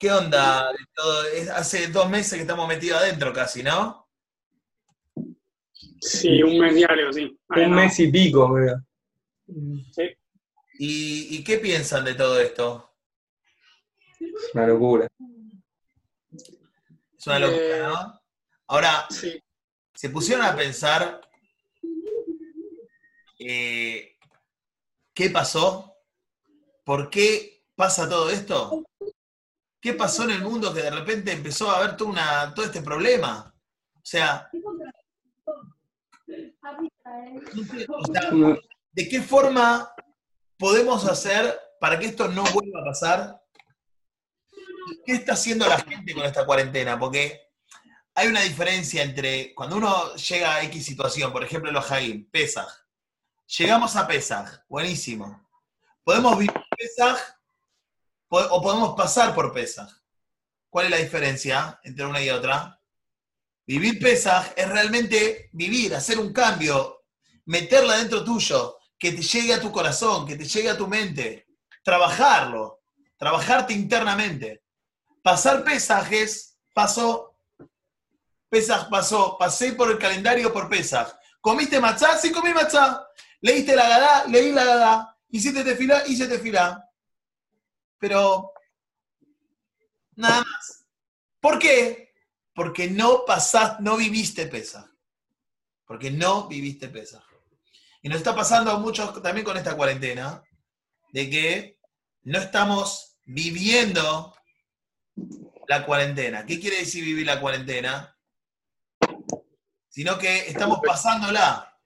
¿Qué 0.00 0.10
onda? 0.10 0.72
hace 1.54 1.88
dos 1.88 2.08
meses 2.08 2.32
que 2.32 2.40
estamos 2.40 2.66
metidos 2.66 3.02
adentro 3.02 3.34
casi, 3.34 3.62
¿no? 3.62 4.08
Sí, 6.00 6.42
un 6.42 6.58
mes 6.58 6.74
diario, 6.74 7.12
sí. 7.12 7.38
un 7.50 7.74
mes 7.74 8.00
y 8.00 8.10
pico, 8.10 8.50
creo. 8.54 8.82
Sí. 9.92 10.16
¿Y, 10.78 11.44
qué 11.44 11.58
piensan 11.58 12.02
de 12.06 12.14
todo 12.14 12.40
esto? 12.40 12.94
Es 14.18 14.54
una 14.54 14.68
locura. 14.68 15.06
Es 16.32 17.26
una 17.26 17.38
locura, 17.38 17.76
eh, 17.76 17.82
¿no? 17.82 18.22
Ahora, 18.68 19.06
se 19.10 20.08
pusieron 20.08 20.46
a 20.46 20.56
pensar 20.56 21.20
eh, 23.38 24.16
qué 25.12 25.28
pasó, 25.28 25.94
por 26.84 27.10
qué 27.10 27.66
pasa 27.74 28.08
todo 28.08 28.30
esto. 28.30 28.82
¿Qué 29.80 29.94
pasó 29.94 30.24
en 30.24 30.32
el 30.32 30.42
mundo 30.42 30.74
que 30.74 30.82
de 30.82 30.90
repente 30.90 31.32
empezó 31.32 31.70
a 31.70 31.78
haber 31.78 31.96
todo, 31.96 32.12
este 32.64 32.82
problema? 32.82 33.54
O 33.94 34.00
sea, 34.04 34.50
¿de 38.92 39.08
qué 39.08 39.22
forma 39.22 39.90
podemos 40.58 41.06
hacer 41.06 41.58
para 41.80 41.98
que 41.98 42.06
esto 42.06 42.28
no 42.28 42.44
vuelva 42.52 42.80
a 42.80 42.84
pasar? 42.84 43.42
¿Qué 45.06 45.12
está 45.12 45.32
haciendo 45.32 45.66
la 45.66 45.78
gente 45.78 46.12
con 46.14 46.24
esta 46.24 46.44
cuarentena? 46.44 46.98
Porque 46.98 47.40
hay 48.14 48.28
una 48.28 48.42
diferencia 48.42 49.02
entre 49.02 49.54
cuando 49.54 49.76
uno 49.76 50.14
llega 50.14 50.56
a 50.56 50.62
X 50.64 50.84
situación, 50.84 51.32
por 51.32 51.42
ejemplo 51.42 51.72
los 51.72 51.90
Haim, 51.90 52.28
Pesaj. 52.30 52.68
Llegamos 53.58 53.96
a 53.96 54.06
Pesaj, 54.06 54.60
buenísimo. 54.68 55.48
Podemos 56.04 56.36
vivir 56.36 56.52
Pesaj 56.76 57.18
o 58.30 58.62
podemos 58.62 58.94
pasar 58.96 59.34
por 59.34 59.52
Pesaj. 59.52 59.90
¿Cuál 60.68 60.86
es 60.86 60.90
la 60.92 60.96
diferencia 60.98 61.80
entre 61.82 62.06
una 62.06 62.22
y 62.22 62.30
otra? 62.30 62.80
Vivir 63.66 63.98
Pesaj 63.98 64.52
es 64.56 64.68
realmente 64.68 65.50
vivir, 65.52 65.94
hacer 65.94 66.18
un 66.18 66.32
cambio, 66.32 67.04
meterla 67.46 67.96
dentro 67.96 68.24
tuyo, 68.24 68.78
que 68.98 69.12
te 69.12 69.22
llegue 69.22 69.54
a 69.54 69.60
tu 69.60 69.72
corazón, 69.72 70.26
que 70.26 70.36
te 70.36 70.44
llegue 70.44 70.70
a 70.70 70.76
tu 70.76 70.86
mente, 70.86 71.48
trabajarlo, 71.82 72.80
trabajarte 73.18 73.72
internamente. 73.72 74.62
Pasar 75.22 75.64
Pesaj 75.64 76.12
es, 76.12 76.56
pasó, 76.72 77.36
Pesaj 78.48 78.88
pasó, 78.88 79.36
pasé 79.38 79.72
por 79.72 79.90
el 79.90 79.98
calendario 79.98 80.52
por 80.52 80.68
Pesaj. 80.68 81.12
¿Comiste 81.40 81.80
matzá? 81.80 82.16
Sí, 82.18 82.30
comí 82.30 82.52
matzá. 82.52 83.06
¿Leíste 83.40 83.74
la 83.74 83.88
gada? 83.88 84.24
Leí 84.26 84.52
la 84.52 84.64
gada. 84.64 85.18
¿Hiciste 85.30 85.64
tefilá? 85.64 86.06
Hice 86.06 86.28
tefilá 86.28 86.89
pero 88.00 88.52
nada 90.16 90.38
más. 90.38 90.86
¿Por 91.38 91.58
qué? 91.58 92.12
Porque 92.54 92.90
no 92.90 93.24
pasaste, 93.24 93.82
no 93.82 93.96
viviste 93.96 94.46
pesa. 94.46 94.92
Porque 95.86 96.10
no 96.10 96.48
viviste 96.48 96.88
pesa. 96.88 97.22
Y 98.02 98.08
nos 98.08 98.18
está 98.18 98.34
pasando 98.34 98.70
a 98.70 98.78
muchos 98.78 99.22
también 99.22 99.44
con 99.44 99.56
esta 99.56 99.76
cuarentena, 99.76 100.42
de 101.12 101.30
que 101.30 101.78
no 102.22 102.38
estamos 102.38 103.18
viviendo 103.26 104.34
la 105.68 105.84
cuarentena. 105.84 106.46
¿Qué 106.46 106.58
quiere 106.58 106.78
decir 106.78 107.04
vivir 107.04 107.26
la 107.26 107.40
cuarentena? 107.40 108.16
Sino 109.88 110.18
que 110.18 110.48
estamos 110.48 110.80
pasándola. 110.84 111.78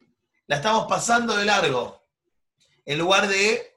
La 0.46 0.56
estamos 0.56 0.86
pasando 0.86 1.36
de 1.36 1.44
largo. 1.44 2.06
En 2.84 2.98
lugar 2.98 3.26
de 3.28 3.73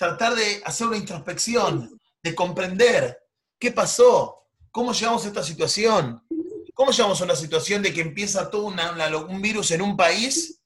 tratar 0.00 0.34
de 0.34 0.62
hacer 0.64 0.86
una 0.86 0.96
introspección, 0.96 2.00
de 2.22 2.34
comprender 2.34 3.22
qué 3.58 3.70
pasó, 3.70 4.46
cómo 4.70 4.94
llegamos 4.94 5.26
a 5.26 5.28
esta 5.28 5.42
situación, 5.42 6.26
cómo 6.72 6.90
llegamos 6.90 7.20
a 7.20 7.24
una 7.24 7.36
situación 7.36 7.82
de 7.82 7.92
que 7.92 8.00
empieza 8.00 8.48
todo 8.48 8.64
un 8.64 9.42
virus 9.42 9.72
en 9.72 9.82
un 9.82 9.98
país 9.98 10.58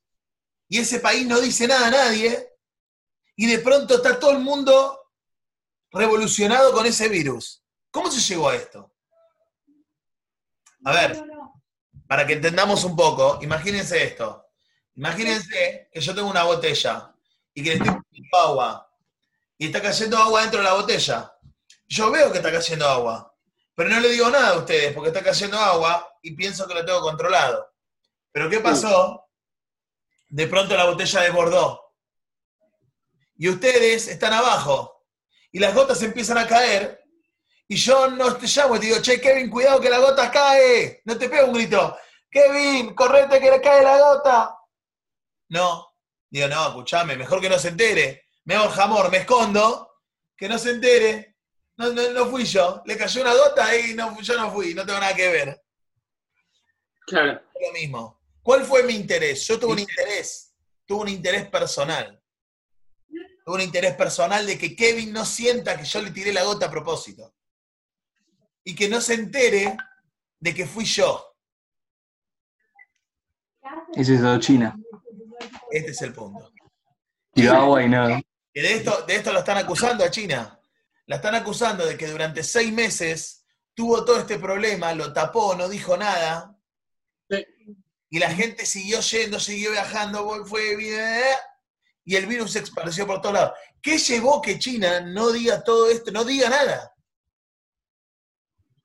y 0.69 0.79
ese 0.79 1.01
país 1.01 1.27
no 1.27 1.41
dice 1.41 1.67
nada 1.67 1.89
a 1.89 1.91
nadie 1.91 2.49
y 3.35 3.47
de 3.47 3.59
pronto 3.59 3.97
está 3.97 4.21
todo 4.21 4.31
el 4.31 4.39
mundo 4.39 5.01
revolucionado 5.91 6.73
con 6.73 6.87
ese 6.87 7.09
virus. 7.09 7.61
¿Cómo 7.91 8.13
se 8.13 8.21
llegó 8.21 8.51
a 8.51 8.55
esto? 8.55 8.95
A 10.85 10.93
ver, 10.93 11.25
para 12.07 12.25
que 12.25 12.35
entendamos 12.35 12.85
un 12.85 12.95
poco, 12.95 13.41
imagínense 13.43 14.01
esto. 14.01 14.47
Imagínense 14.95 15.89
que 15.93 16.01
yo 16.01 16.15
tengo 16.15 16.31
una 16.31 16.45
botella 16.45 17.13
y 17.53 17.65
que 17.65 17.71
le 17.71 17.77
estoy 17.79 18.01
poniendo 18.01 18.39
agua 18.39 18.91
y 19.65 19.69
está 19.69 19.81
cayendo 19.81 20.19
agua 20.19 20.43
dentro 20.43 20.61
de 20.61 20.65
la 20.65 20.75
botella. 20.75 21.35
Yo 21.87 22.11
veo 22.11 22.31
que 22.31 22.37
está 22.37 22.53
cayendo 22.53 22.87
agua, 22.87 23.35
pero 23.75 23.89
no 23.89 23.99
le 23.99 24.11
digo 24.11 24.29
nada 24.29 24.51
a 24.51 24.59
ustedes 24.59 24.93
porque 24.93 25.09
está 25.09 25.23
cayendo 25.23 25.59
agua 25.59 26.07
y 26.21 26.33
pienso 26.37 26.69
que 26.69 26.75
lo 26.75 26.85
tengo 26.85 27.01
controlado. 27.01 27.73
Pero 28.31 28.51
¿qué 28.51 28.61
pasó? 28.61 29.27
De 30.29 30.47
pronto 30.49 30.77
la 30.77 30.85
botella 30.85 31.23
desbordó. 31.23 31.81
Y 33.37 33.49
ustedes 33.49 34.09
están 34.09 34.35
abajo. 34.35 35.07
Y 35.51 35.59
las 35.59 35.75
gotas 35.75 36.03
empiezan 36.03 36.37
a 36.37 36.47
caer. 36.47 37.03
Y 37.67 37.77
yo 37.77 38.09
no 38.09 38.37
te 38.37 38.47
llamo 38.47 38.77
y 38.77 38.81
te 38.81 38.87
digo, 38.87 39.01
che, 39.01 39.19
Kevin, 39.19 39.49
cuidado 39.49 39.81
que 39.81 39.89
la 39.89 39.99
gota 39.99 40.31
cae. 40.31 41.01
No 41.07 41.17
te 41.17 41.31
pego 41.31 41.47
un 41.47 41.55
grito. 41.55 41.97
Kevin, 42.31 42.95
correte 42.95 43.41
que 43.41 43.51
le 43.51 43.63
cae 43.63 43.83
la 43.83 43.99
gota. 43.99 44.59
No. 45.49 45.89
Digo, 46.29 46.49
no, 46.49 46.69
escuchame, 46.69 47.17
mejor 47.17 47.41
que 47.41 47.49
no 47.49 47.59
se 47.59 47.69
entere 47.69 48.24
me 48.45 48.55
hago 48.55 48.69
jamor, 48.71 49.11
me 49.11 49.19
escondo, 49.19 49.91
que 50.37 50.49
no 50.49 50.59
se 50.59 50.71
entere. 50.71 51.37
No, 51.77 51.93
no, 51.93 52.27
fui 52.27 52.45
yo. 52.45 52.83
Le 52.85 52.97
cayó 52.97 53.23
una 53.23 53.35
gota 53.35 53.77
y 53.77 53.95
no, 53.95 54.21
yo 54.21 54.37
no 54.37 54.51
fui, 54.53 54.75
no 54.75 54.87
tengo 54.87 55.01
nada 55.01 55.15
que 55.15 55.29
ver. 55.29 55.63
Claro. 57.07 57.43
Lo 57.61 57.73
mismo. 57.73 58.21
¿Cuál 58.43 58.65
fue 58.65 58.83
mi 58.85 58.95
interés? 58.95 59.47
Yo 59.47 59.59
tuve 59.59 59.73
un 59.73 59.79
interés, 59.81 60.55
tuve 60.87 61.03
un 61.03 61.09
interés 61.09 61.49
personal. 61.49 62.23
Tuve 63.45 63.57
un 63.57 63.61
interés 63.61 63.95
personal 63.95 64.47
de 64.47 64.59
que 64.59 64.77
Kevin 64.77 65.13
no 65.13 65.25
sienta 65.25 65.77
que 65.77 65.85
yo 65.85 66.01
le 66.01 66.11
tiré 66.11 66.33
la 66.33 66.45
gota 66.45 66.67
a 66.67 66.71
propósito. 66.71 67.35
Y 68.63 68.75
que 68.75 68.89
no 68.89 69.01
se 69.01 69.15
entere 69.15 69.77
de 70.39 70.55
que 70.55 70.67
fui 70.67 70.85
yo. 70.85 71.37
Ese 73.95 74.15
es 74.15 74.41
China. 74.41 74.77
Este 75.71 75.91
es 75.91 76.03
el 76.03 76.13
punto. 76.13 76.53
Y 77.35 77.47
agua 77.47 77.83
y 77.83 77.89
nada 77.89 78.23
de 78.61 78.75
esto, 78.75 79.03
de 79.03 79.17
esto 79.17 79.33
lo 79.33 79.41
están 79.41 79.59
acusando 79.59 80.05
a 80.05 80.11
China. 80.11 80.61
La 81.07 81.17
están 81.17 81.35
acusando 81.35 81.85
de 81.85 81.97
que 81.99 82.07
durante 82.07 82.43
seis 82.43 82.73
meses 82.73 83.45
tuvo 83.75 84.05
todo 84.05 84.19
este 84.19 84.39
problema, 84.39 84.95
lo 84.95 85.13
tapó, 85.13 85.55
no 85.55 85.69
dijo 85.69 85.97
nada. 85.97 86.57
Y 88.09 88.19
la 88.19 88.31
gente 88.31 88.65
siguió 88.65 89.01
yendo, 89.01 89.41
siguió 89.41 89.73
viajando, 89.73 90.47
fue. 90.47 90.77
Y 92.05 92.15
el 92.17 92.27
virus 92.27 92.53
se 92.53 92.61
esparció 92.61 93.07
por 93.07 93.21
todos 93.21 93.35
lados. 93.35 93.59
¿Qué 93.83 93.99
llevó 93.99 94.41
que 94.41 94.59
China 94.59 95.01
no 95.01 95.31
diga 95.31 95.65
todo 95.65 95.91
esto, 95.91 96.13
no 96.13 96.25
diga 96.25 96.49
nada? 96.49 96.95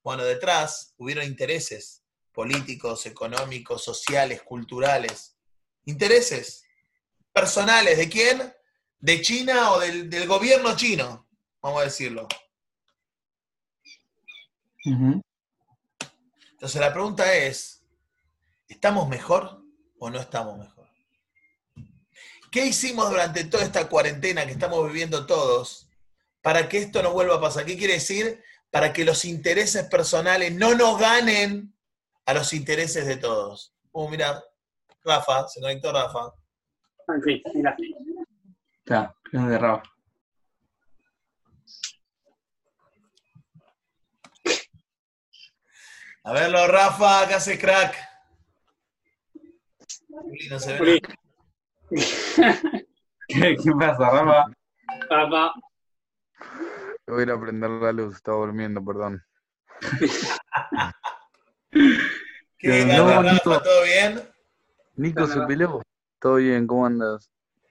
Bueno, 0.02 0.24
detrás 0.24 0.94
hubieron 0.98 1.26
intereses 1.26 2.04
políticos, 2.34 3.06
económicos, 3.06 3.84
sociales, 3.84 4.42
culturales. 4.42 5.38
Intereses 5.86 6.64
personales. 7.32 7.98
¿De 7.98 8.10
quién? 8.10 8.54
De 9.00 9.22
China 9.22 9.72
o 9.72 9.80
del, 9.80 10.28
gobierno 10.28 10.76
chino, 10.76 11.28
vamos 11.62 11.82
a 11.82 11.86
decirlo. 11.86 12.28
Entonces 14.84 16.82
la 16.82 16.92
pregunta 16.92 17.34
es, 17.34 17.84
¿estamos 18.68 19.08
mejor 19.08 19.62
o 20.00 20.10
no 20.10 20.20
estamos 20.20 20.58
mejor? 20.58 20.90
¿Qué 22.52 22.66
hicimos 22.66 23.10
durante 23.10 23.44
toda 23.44 23.64
esta 23.64 23.88
cuarentena 23.88 24.46
que 24.46 24.52
estamos 24.52 24.86
viviendo 24.88 25.26
todos 25.26 25.88
para 26.42 26.68
que 26.68 26.80
esto 26.80 27.04
no 27.04 27.14
vuelva 27.14 27.36
a 27.36 27.42
pasar? 27.42 27.66
¿Qué 27.66 27.78
quiere 27.78 27.94
decir? 27.94 28.44
Para 28.72 28.92
que 28.92 29.06
los 29.06 29.24
intereses 29.26 29.84
personales 29.86 30.54
no 30.54 30.74
nos 30.76 31.00
ganen 31.00 31.74
a 32.26 32.34
los 32.34 32.54
intereses 32.54 33.06
de 33.06 33.18
todos. 33.18 33.74
Uh, 33.92 34.10
mira, 34.10 34.44
Rafa, 35.04 35.48
se 35.48 35.62
conectó 35.62 35.92
Rafa. 35.92 36.34
Sí, 37.24 37.42
mira. 37.54 37.76
Claro, 38.90 39.14
es 39.32 39.46
de 39.46 39.58
Rafa. 39.60 39.84
A 46.24 46.34
verlo, 46.34 46.68
Rafa, 46.68 47.28
¿qué 47.28 47.36
hace 47.36 47.60
crack? 47.60 47.96
No 50.50 50.60
se 50.60 50.80
ve 50.80 51.02
¿Qué, 53.28 53.56
¿Qué, 53.64 53.72
pasa, 53.80 54.10
Rafa? 54.10 54.46
Rafa. 55.08 55.54
Voy 57.06 57.20
a 57.20 57.22
ir 57.22 57.32
a 57.32 57.40
prender 57.40 57.70
la 57.70 57.92
luz, 57.92 58.16
estaba 58.16 58.40
durmiendo, 58.40 58.84
perdón. 58.84 59.24
¿Qué 62.58 62.86
tal, 62.88 63.24
Rafa? 63.24 63.62
¿Todo 63.62 63.84
bien? 63.84 64.28
Nico 64.96 65.28
se 65.28 65.42
peleó. 65.42 65.84
Todo 66.20 66.38
bien, 66.38 66.66
¿cómo 66.66 66.88
andas? 66.88 67.30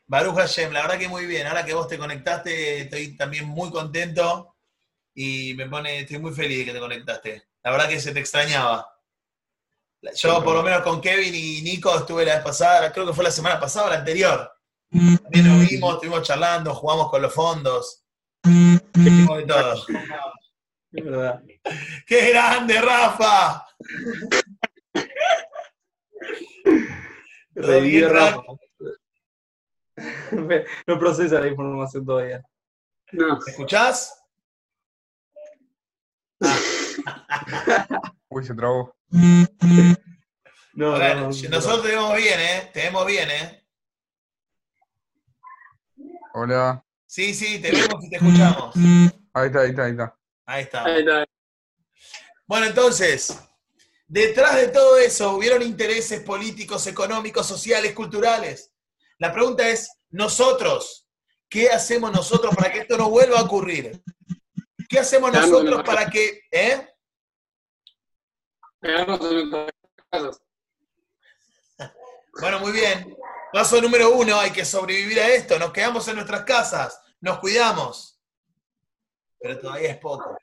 Baruch 0.09 0.37
Hashem, 0.37 0.73
la 0.73 0.83
verdad 0.83 0.99
que 0.99 1.07
muy 1.07 1.27
bien. 1.27 1.47
Ahora 1.47 1.65
que 1.65 1.75
vos 1.75 1.87
te 1.87 1.99
conectaste, 1.99 2.81
estoy 2.81 3.15
también 3.15 3.47
muy 3.47 3.71
contento 3.71 4.57
y 5.15 5.53
me 5.55 5.67
pone, 5.67 6.01
estoy 6.01 6.19
muy 6.19 6.33
feliz 6.33 6.59
de 6.59 6.65
que 6.65 6.73
te 6.73 6.81
conectaste. 6.81 7.49
La 7.63 7.71
verdad 7.73 7.89
que 7.89 8.01
se 8.01 8.13
te 8.13 8.21
extrañaba. 8.21 8.91
Yo, 10.15 10.43
por 10.43 10.55
lo 10.55 10.63
menos 10.63 10.81
con 10.81 11.03
Kevin 11.03 11.35
y 11.35 11.61
Nico, 11.61 11.95
estuve 11.95 12.25
la 12.25 12.37
vez 12.37 12.45
pasada, 12.45 12.91
creo 12.91 13.07
que 13.07 13.13
fue 13.13 13.25
la 13.25 13.31
semana 13.31 13.61
pasada 13.61 13.87
o 13.87 13.91
la 13.91 13.97
anterior. 13.97 14.51
También 14.91 15.47
nos 15.47 15.69
vimos, 15.69 15.95
estuvimos 15.95 16.23
charlando, 16.23 16.75
jugamos 16.75 17.11
con 17.11 17.21
los 17.21 17.35
fondos. 17.35 18.05
Hicimos 18.95 19.39
de 19.39 19.45
todo. 19.45 19.87
Es 20.91 21.05
verdad. 21.05 21.43
¡Qué 22.07 22.31
grande, 22.31 22.81
Rafa! 22.81 23.67
Revivió 27.55 28.09
Rafa. 28.09 28.43
No 30.87 30.99
procesa 30.99 31.41
la 31.41 31.49
información 31.49 32.05
todavía. 32.05 32.43
No. 33.13 33.39
¿Me 33.45 33.51
escuchás? 33.51 34.15
Uy, 38.29 38.45
se 38.45 38.55
trabó. 38.55 38.95
No, 40.75 40.95
A 40.95 40.99
ver, 40.99 41.17
no, 41.17 41.23
no, 41.23 41.29
nosotros 41.29 41.83
te 41.83 41.89
vemos 41.89 42.17
bien, 42.17 42.39
¿eh? 42.39 42.71
Te 42.73 42.83
vemos 42.83 43.07
bien, 43.07 43.29
¿eh? 43.31 43.65
Hola. 46.35 46.85
Sí, 47.07 47.35
sí, 47.35 47.59
te 47.61 47.73
vemos 47.73 48.05
y 48.05 48.11
te 48.11 48.17
escuchamos. 48.17 48.77
Ahí 49.33 49.47
está, 49.47 49.61
ahí 49.61 49.71
está, 49.71 49.85
ahí 49.85 49.91
está. 49.91 50.19
Ahí 50.47 50.63
está. 50.63 50.85
Ahí 50.85 51.01
está. 51.01 51.25
Bueno, 52.47 52.67
entonces, 52.67 53.39
detrás 54.07 54.57
de 54.57 54.69
todo 54.69 54.99
eso 54.99 55.35
hubieron 55.37 55.63
intereses 55.63 56.21
políticos, 56.21 56.87
económicos, 56.87 57.47
sociales, 57.47 57.93
culturales. 57.93 58.73
La 59.19 59.33
pregunta 59.33 59.69
es, 59.69 59.91
nosotros, 60.11 61.07
¿qué 61.49 61.71
hacemos 61.71 62.13
nosotros 62.13 62.55
para 62.55 62.73
que 62.73 62.81
esto 62.81 62.97
no 62.97 63.11
vuelva 63.11 63.39
a 63.41 63.43
ocurrir? 63.43 64.03
¿Qué 64.89 65.01
hacemos 65.01 65.33
nosotros 65.33 65.83
para 65.85 66.09
que... 66.09 66.43
¿Eh? 66.51 66.89
Bueno, 72.41 72.61
muy 72.61 72.73
bien. 72.73 73.17
Paso 73.53 73.81
número 73.81 74.13
uno, 74.13 74.39
hay 74.39 74.53
que 74.53 74.65
sobrevivir 74.65 75.19
a 75.21 75.29
esto. 75.29 75.59
Nos 75.59 75.73
quedamos 75.73 76.07
en 76.07 76.17
nuestras 76.17 76.45
casas, 76.45 77.01
nos 77.21 77.41
cuidamos. 77.41 78.21
Pero 79.41 79.59
todavía 79.59 79.91
es 79.91 79.99
poco. 79.99 80.39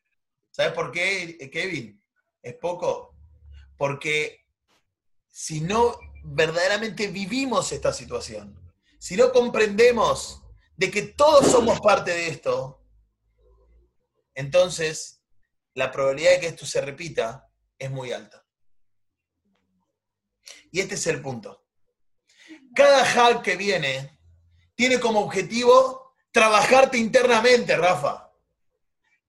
¿Sabes 0.52 0.74
por 0.74 0.92
qué, 0.92 1.50
Kevin? 1.52 2.02
Es 2.42 2.56
poco. 2.56 3.16
Porque 3.78 4.46
si 5.28 5.62
no 5.62 5.98
verdaderamente 6.24 7.08
vivimos 7.08 7.72
esta 7.72 7.94
situación, 7.94 8.65
si 9.06 9.16
no 9.16 9.32
comprendemos 9.32 10.42
de 10.76 10.90
que 10.90 11.04
todos 11.04 11.46
somos 11.52 11.80
parte 11.80 12.10
de 12.10 12.28
esto, 12.28 12.84
entonces 14.34 15.22
la 15.76 15.92
probabilidad 15.92 16.32
de 16.32 16.40
que 16.40 16.48
esto 16.48 16.66
se 16.66 16.82
repita 16.82 17.48
es 17.78 17.92
muy 17.92 18.12
alta. 18.12 18.44
Y 20.72 20.80
este 20.80 20.96
es 20.96 21.06
el 21.06 21.22
punto. 21.22 21.68
Cada 22.74 23.06
hack 23.06 23.44
que 23.44 23.56
viene 23.56 24.18
tiene 24.74 25.00
como 25.00 25.20
objetivo 25.20 26.16
trabajarte 26.32 26.98
internamente, 26.98 27.78
Rafa. 27.78 28.34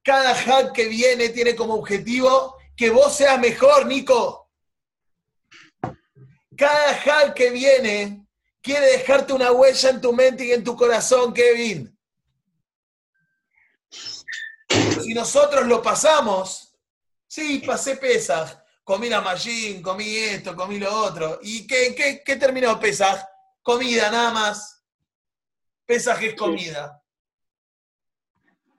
Cada 0.03 0.35
hack 0.35 0.73
que 0.73 0.89
viene 0.89 1.29
tiene 1.29 1.55
como 1.55 1.75
objetivo 1.75 2.57
que 2.75 2.89
vos 2.89 3.15
seas 3.15 3.39
mejor, 3.39 3.85
Nico. 3.85 4.51
Cada 6.57 6.95
hack 6.95 7.35
que 7.35 7.51
viene 7.51 8.26
quiere 8.67 8.87
dejarte 8.87 9.33
una 9.33 9.53
huella 9.53 9.91
en 9.91 10.01
tu 10.01 10.13
mente 10.13 10.45
y 10.45 10.51
en 10.51 10.65
tu 10.65 10.75
corazón, 10.75 11.33
Kevin. 11.33 11.97
Si 14.69 15.15
nosotros 15.15 15.69
lo 15.69 15.81
pasamos, 15.81 16.77
sí, 17.29 17.63
pasé 17.65 17.97
pesas, 17.97 18.59
comí 18.83 19.09
la 19.09 19.21
mallín, 19.21 19.81
comí 19.81 20.17
esto, 20.17 20.57
comí 20.57 20.81
lo 20.81 20.93
otro. 20.93 21.39
¿Y 21.43 21.65
qué, 21.65 21.95
qué, 21.95 22.25
qué 22.25 22.35
terminó 22.35 22.79
pesas? 22.81 23.25
Comida 23.63 24.11
nada 24.11 24.33
más. 24.33 24.83
Pesas 25.85 26.21
es 26.21 26.35
comida. 26.35 27.01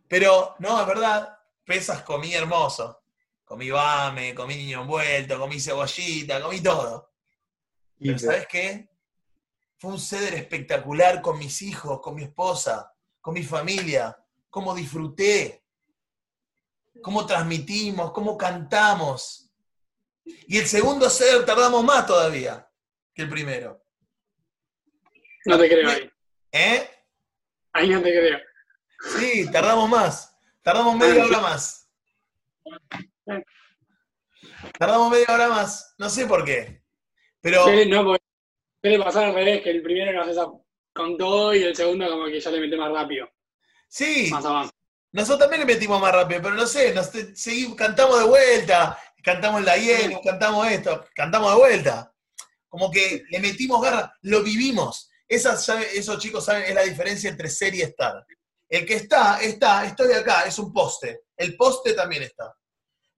Pero 0.09 0.55
no, 0.59 0.81
es 0.81 0.87
verdad, 0.87 1.39
pesas 1.63 2.01
comí 2.01 2.33
hermoso. 2.33 3.03
Comí 3.45 3.69
bame, 3.69 4.35
comí 4.35 4.57
niño 4.57 4.81
envuelto, 4.81 5.39
comí 5.39 5.61
cebollita, 5.61 6.41
comí 6.41 6.59
todo. 6.59 7.09
Pero 7.97 8.19
¿sabes 8.19 8.47
qué? 8.47 8.96
Fue 9.79 9.91
un 9.91 9.99
ceder 9.99 10.33
espectacular 10.33 11.21
con 11.21 11.37
mis 11.37 11.61
hijos, 11.61 12.01
con 12.01 12.15
mi 12.15 12.23
esposa, 12.23 12.91
con 13.21 13.33
mi 13.33 13.43
familia. 13.43 14.17
Cómo 14.49 14.73
disfruté, 14.73 15.63
cómo 17.01 17.25
transmitimos, 17.27 18.11
cómo 18.11 18.37
cantamos. 18.37 19.51
Y 20.23 20.57
el 20.57 20.65
segundo 20.65 21.09
ceder 21.09 21.45
tardamos 21.45 21.83
más 21.83 22.07
todavía 22.07 22.67
que 23.13 23.21
el 23.23 23.29
primero. 23.29 23.83
No 25.45 25.57
te 25.59 25.67
creo 25.69 25.89
ahí. 25.89 26.11
¿Eh? 26.51 26.89
Ahí 27.73 27.89
no 27.89 28.01
te 28.01 28.09
creo. 28.09 28.39
Sí, 29.17 29.49
tardamos 29.51 29.87
más. 29.89 30.35
Tardamos 30.63 30.95
media 30.95 31.23
hora 31.23 31.39
más. 31.39 31.89
Tardamos 34.77 35.11
media 35.11 35.27
hora 35.29 35.49
más. 35.49 35.93
No 35.97 36.09
sé 36.09 36.25
por 36.25 36.43
qué. 36.43 36.83
Pero 37.41 37.65
Suele- 37.65 37.85
No, 37.87 38.16
suele 38.81 38.99
pasar 39.03 39.25
al 39.25 39.33
revés, 39.35 39.61
que 39.61 39.69
el 39.71 39.81
primero 39.81 40.11
lo 40.11 40.21
haces 40.23 40.37
a- 40.37 40.51
con 40.93 41.17
todo 41.17 41.53
y 41.53 41.63
el 41.63 41.75
segundo 41.75 42.09
como 42.09 42.25
que 42.25 42.39
ya 42.39 42.49
le 42.51 42.59
mete 42.59 42.75
más 42.77 42.91
rápido, 42.91 43.29
sí, 43.87 44.29
más 44.31 44.43
abajo. 44.45 44.71
nosotros 45.11 45.39
también 45.39 45.65
le 45.67 45.73
metimos 45.73 46.01
más 46.01 46.11
rápido, 46.11 46.41
pero 46.41 46.55
no 46.55 46.65
sé, 46.65 46.93
nos 46.93 47.09
seguimos, 47.35 47.75
cantamos 47.75 48.19
de 48.19 48.25
vuelta, 48.25 48.97
cantamos 49.23 49.63
la 49.63 49.77
hiel, 49.77 50.17
cantamos 50.23 50.67
esto, 50.67 51.05
cantamos 51.13 51.51
de 51.51 51.57
vuelta. 51.57 52.13
Como 52.69 52.91
que 52.91 53.23
le 53.29 53.39
metimos 53.39 53.81
garra, 53.81 54.13
lo 54.23 54.43
vivimos. 54.43 55.09
Esa, 55.27 55.55
sabe- 55.57 55.97
esos 55.97 56.19
chicos 56.19 56.43
saben, 56.45 56.63
es 56.63 56.75
la 56.75 56.83
diferencia 56.83 57.29
entre 57.29 57.49
ser 57.49 57.73
y 57.75 57.81
estar. 57.81 58.25
El 58.69 58.85
que 58.85 58.95
está, 58.95 59.39
está, 59.41 59.85
estoy 59.85 60.11
acá, 60.13 60.41
es 60.43 60.59
un 60.59 60.71
poste. 60.73 61.21
El 61.37 61.55
poste 61.55 61.93
también 61.93 62.23
está. 62.23 62.53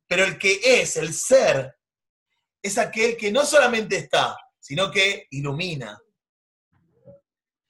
Pero 0.08 0.24
el 0.24 0.38
que 0.38 0.60
es, 0.64 0.98
el 0.98 1.14
ser, 1.14 1.76
es 2.62 2.78
aquel 2.78 3.18
que 3.18 3.32
no 3.32 3.44
solamente 3.46 3.96
está, 3.98 4.38
sino 4.70 4.92
que 4.92 5.26
ilumina, 5.32 6.00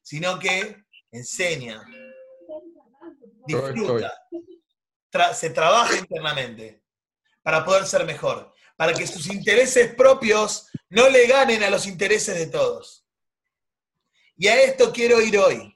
sino 0.01 0.37
que 0.37 0.83
enseña, 1.11 1.81
disfruta, 3.47 4.13
tra- 5.09 5.33
se 5.33 5.49
trabaja 5.51 5.95
internamente 5.97 6.83
para 7.41 7.63
poder 7.63 7.85
ser 7.85 8.03
mejor, 8.05 8.53
para 8.75 8.93
que 8.93 9.07
sus 9.07 9.27
intereses 9.27 9.95
propios 9.95 10.67
no 10.89 11.07
le 11.07 11.25
ganen 11.25 11.63
a 11.63 11.69
los 11.69 11.87
intereses 11.87 12.35
de 12.37 12.47
todos. 12.47 13.05
Y 14.35 14.47
a 14.49 14.61
esto 14.61 14.91
quiero 14.91 15.21
ir 15.21 15.37
hoy. 15.37 15.73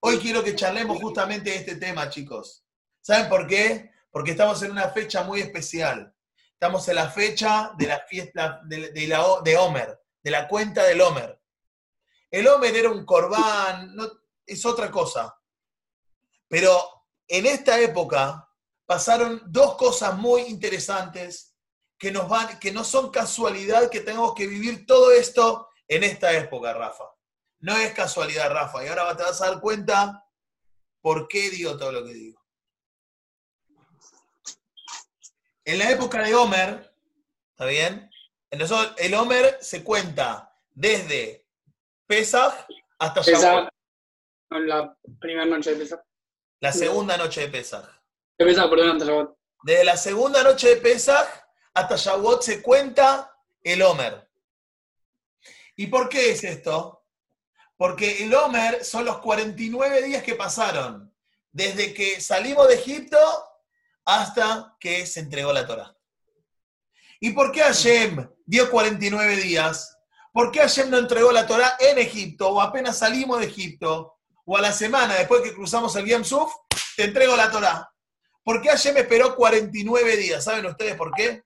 Hoy 0.00 0.18
quiero 0.18 0.44
que 0.44 0.54
charlemos 0.54 0.98
justamente 1.00 1.48
de 1.48 1.56
este 1.56 1.76
tema, 1.76 2.10
chicos. 2.10 2.62
¿Saben 3.00 3.30
por 3.30 3.46
qué? 3.46 3.90
Porque 4.10 4.32
estamos 4.32 4.62
en 4.62 4.72
una 4.72 4.90
fecha 4.90 5.22
muy 5.22 5.40
especial. 5.40 6.14
Estamos 6.52 6.86
en 6.88 6.96
la 6.96 7.08
fecha 7.10 7.72
de 7.78 7.86
la 7.86 8.00
fiesta 8.06 8.60
de, 8.66 8.92
de 8.92 9.06
la- 9.06 9.40
de 9.42 9.56
Homer, 9.56 9.98
de 10.22 10.30
la 10.30 10.48
cuenta 10.48 10.84
del 10.84 11.00
Homer. 11.00 11.40
El 12.30 12.46
Homer 12.48 12.76
era 12.76 12.90
un 12.90 13.04
corbán, 13.04 13.96
es 14.44 14.64
otra 14.66 14.90
cosa. 14.90 15.38
Pero 16.48 17.06
en 17.26 17.46
esta 17.46 17.78
época 17.80 18.48
pasaron 18.86 19.42
dos 19.46 19.76
cosas 19.76 20.16
muy 20.16 20.42
interesantes 20.42 21.54
que, 21.98 22.10
nos 22.10 22.28
van, 22.28 22.58
que 22.58 22.72
no 22.72 22.84
son 22.84 23.10
casualidad 23.10 23.90
que 23.90 24.00
tenemos 24.00 24.34
que 24.34 24.46
vivir 24.46 24.86
todo 24.86 25.10
esto 25.10 25.68
en 25.86 26.04
esta 26.04 26.32
época, 26.32 26.72
Rafa. 26.72 27.04
No 27.60 27.76
es 27.76 27.92
casualidad, 27.92 28.50
Rafa. 28.50 28.84
Y 28.84 28.88
ahora 28.88 29.16
te 29.16 29.24
vas 29.24 29.40
a 29.42 29.50
dar 29.50 29.60
cuenta 29.60 30.24
por 31.00 31.28
qué 31.28 31.50
digo 31.50 31.76
todo 31.76 31.92
lo 31.92 32.04
que 32.04 32.12
digo. 32.12 32.44
En 35.64 35.78
la 35.78 35.90
época 35.90 36.22
de 36.22 36.34
Homer, 36.34 36.94
¿está 37.50 37.66
bien? 37.66 38.07
Entonces, 38.50 38.78
el 38.96 39.14
Homer 39.14 39.58
se 39.60 39.84
cuenta 39.84 40.54
desde 40.70 41.46
Pesach 42.06 42.66
hasta 42.98 43.20
Shavuot, 43.20 43.64
Esa, 43.64 43.70
con 44.48 44.68
la 44.68 44.96
primera 45.20 45.44
noche 45.44 45.70
de 45.72 45.76
Pesach. 45.76 46.00
la 46.60 46.72
segunda 46.72 47.16
noche 47.16 47.42
de 47.42 47.48
Pesach. 47.48 47.84
De 48.38 48.44
Pesach, 48.44 48.70
perdón, 48.70 48.90
antes 48.90 49.06
de 49.06 49.28
Desde 49.64 49.84
la 49.84 49.96
segunda 49.96 50.42
noche 50.42 50.68
de 50.68 50.76
Pesach 50.76 51.28
hasta 51.74 51.96
Shavuot 51.96 52.42
se 52.42 52.62
cuenta 52.62 53.36
el 53.62 53.82
Homer. 53.82 54.28
¿Y 55.76 55.86
por 55.88 56.08
qué 56.08 56.30
es 56.30 56.42
esto? 56.42 57.06
Porque 57.76 58.24
el 58.24 58.34
Homer 58.34 58.84
son 58.84 59.04
los 59.04 59.18
49 59.18 60.02
días 60.02 60.22
que 60.22 60.34
pasaron 60.34 61.14
desde 61.52 61.94
que 61.94 62.20
salimos 62.20 62.66
de 62.68 62.74
Egipto 62.74 63.18
hasta 64.04 64.76
que 64.80 65.06
se 65.06 65.20
entregó 65.20 65.52
la 65.52 65.66
Torah. 65.66 65.97
¿Y 67.20 67.32
por 67.32 67.52
qué 67.52 67.60
Hashem 67.62 68.28
dio 68.46 68.70
49 68.70 69.36
días? 69.36 69.96
¿Por 70.32 70.52
qué 70.52 70.60
Hashem 70.60 70.90
no 70.90 70.98
entregó 70.98 71.32
la 71.32 71.46
Torah 71.46 71.76
en 71.80 71.98
Egipto 71.98 72.48
o 72.48 72.60
apenas 72.60 72.98
salimos 72.98 73.40
de 73.40 73.46
Egipto 73.46 74.18
o 74.44 74.56
a 74.56 74.60
la 74.60 74.72
semana 74.72 75.14
después 75.14 75.42
que 75.42 75.54
cruzamos 75.54 75.94
el 75.96 76.06
Yam 76.06 76.24
Suf, 76.24 76.52
te 76.96 77.04
entrego 77.04 77.36
la 77.36 77.50
Torah? 77.50 77.90
¿Por 78.44 78.62
qué 78.62 78.68
Hashem 78.68 78.96
esperó 78.96 79.34
49 79.34 80.16
días? 80.16 80.44
¿Saben 80.44 80.66
ustedes 80.66 80.96
por 80.96 81.12
qué? 81.12 81.42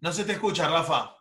No, 0.00 0.12
se 0.12 0.24
te 0.24 0.32
escucha, 0.32 0.68
Rafa. 0.68 1.16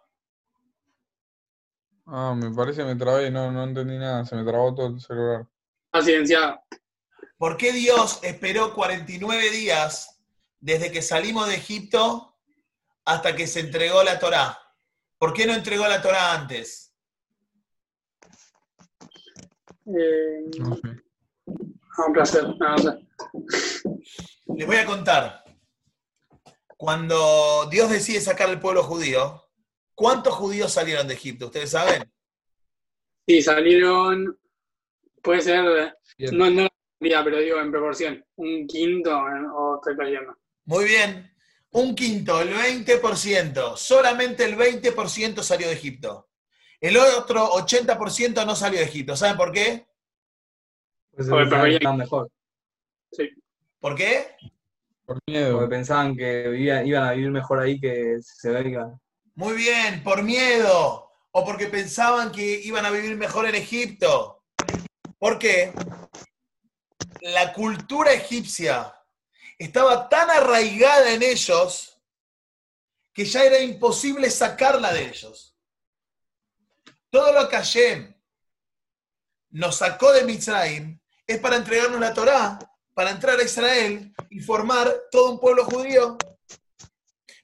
Ah, 2.08 2.36
me 2.36 2.52
parece 2.52 2.82
que 2.82 2.88
me 2.88 2.96
trabé, 2.96 3.32
no, 3.32 3.52
no 3.52 3.64
entendí 3.64 3.98
nada, 3.98 4.26
se 4.26 4.36
me 4.36 4.44
trabó 4.44 4.76
todo 4.76 4.88
el 4.88 5.00
celular. 5.00 5.48
silenciado. 6.02 6.60
¿Por 7.38 7.58
qué 7.58 7.74
Dios 7.74 8.20
esperó 8.24 8.74
49 8.74 9.50
días 9.52 10.22
desde 10.60 10.92
que 10.92 11.02
salimos 11.02 11.48
de 11.48 11.56
Egipto 11.56 12.38
hasta 13.04 13.36
que 13.36 13.48
se 13.48 13.60
entregó 13.60 14.04
la 14.04 14.20
Torá? 14.20 14.58
¿Por 15.18 15.34
qué 15.34 15.46
no 15.46 15.54
entregó 15.54 15.88
la 15.88 16.02
Torá 16.02 16.34
antes? 16.34 16.94
Eh, 19.88 20.46
No 20.60 20.76
sé. 20.76 20.82
ah, 21.98 22.06
un 22.08 22.14
placer. 22.14 22.44
No, 22.44 22.56
no 22.58 22.78
sé. 22.78 23.00
Les 24.56 24.66
voy 24.68 24.78
a 24.78 24.86
contar. 24.86 25.44
Cuando 26.78 27.68
Dios 27.70 27.90
decide 27.90 28.20
sacar 28.22 28.50
al 28.50 28.60
pueblo 28.60 28.84
judío, 28.84 29.44
¿cuántos 29.94 30.34
judíos 30.34 30.72
salieron 30.74 31.08
de 31.08 31.14
Egipto? 31.14 31.46
¿Ustedes 31.48 31.72
saben? 31.72 32.12
Sí, 33.28 33.42
salieron. 33.42 34.38
Puede 35.22 35.42
ser. 35.42 35.98
Bien. 36.18 36.38
No, 36.38 36.50
no 36.50 36.68
mayoría, 37.00 37.24
pero 37.24 37.40
digo 37.40 37.60
en 37.60 37.72
proporción. 37.72 38.26
Un 38.36 38.68
quinto 38.68 39.10
eh, 39.12 39.46
o 39.54 39.76
estoy 39.76 39.96
perdiendo. 39.96 40.36
Muy 40.66 40.86
bien. 40.86 41.32
Un 41.72 41.94
quinto, 41.96 42.42
el 42.42 42.54
20%. 42.54 43.76
Solamente 43.76 44.46
el 44.46 44.56
20% 44.58 45.42
salió 45.42 45.68
de 45.68 45.74
Egipto. 45.74 46.30
El 46.80 46.98
otro 46.98 47.50
80% 47.52 48.46
no 48.46 48.56
salió 48.56 48.80
de 48.80 48.86
Egipto. 48.86 49.16
¿Saben 49.16 49.38
por 49.38 49.52
qué? 49.52 49.86
Pues 51.12 51.28
Porque 51.28 51.44
pensaban 51.44 51.50
que 51.50 51.50
prefería- 51.56 51.78
estaban 51.78 51.98
mejor. 51.98 52.32
Sí. 53.12 53.30
¿Por 53.80 53.96
qué? 53.96 54.28
Por 55.06 55.20
miedo. 55.28 55.54
Porque 55.58 55.70
pensaban 55.70 56.16
que 56.16 56.50
vivían- 56.50 56.86
iban 56.88 57.04
a 57.04 57.12
vivir 57.14 57.32
mejor 57.32 57.60
ahí 57.60 57.80
que 57.80 58.18
se 58.22 58.50
veían. 58.52 59.00
Muy 59.36 59.54
bien, 59.56 60.02
por 60.04 60.24
miedo. 60.24 61.10
O 61.32 61.46
porque 61.46 61.68
pensaban 61.68 62.32
que 62.32 62.62
iban 62.64 62.86
a 62.86 62.90
vivir 62.92 63.16
mejor 63.18 63.46
en 63.48 63.56
Egipto. 63.56 64.44
¿Por 65.20 65.38
qué? 65.38 65.74
La 67.22 67.54
cultura 67.54 68.12
egipcia 68.12 68.94
estaba 69.58 70.10
tan 70.10 70.30
arraigada 70.30 71.12
en 71.12 71.24
ellos 71.24 71.98
que 73.14 73.26
ya 73.26 73.44
era 73.44 73.60
imposible 73.60 74.30
sacarla 74.30 74.92
de 74.94 75.08
ellos. 75.08 75.56
Todo 77.10 77.32
lo 77.32 77.48
que 77.48 77.56
Hashem 77.56 78.14
nos 79.52 79.78
sacó 79.78 80.12
de 80.12 80.26
Mitzrayim 80.26 81.00
es 81.26 81.40
para 81.40 81.56
entregarnos 81.56 82.00
la 82.00 82.14
Torá, 82.14 82.60
para 82.94 83.12
entrar 83.12 83.40
a 83.40 83.44
Israel 83.44 84.14
y 84.30 84.42
formar 84.42 84.94
todo 85.12 85.32
un 85.32 85.40
pueblo 85.40 85.64
judío. 85.66 86.18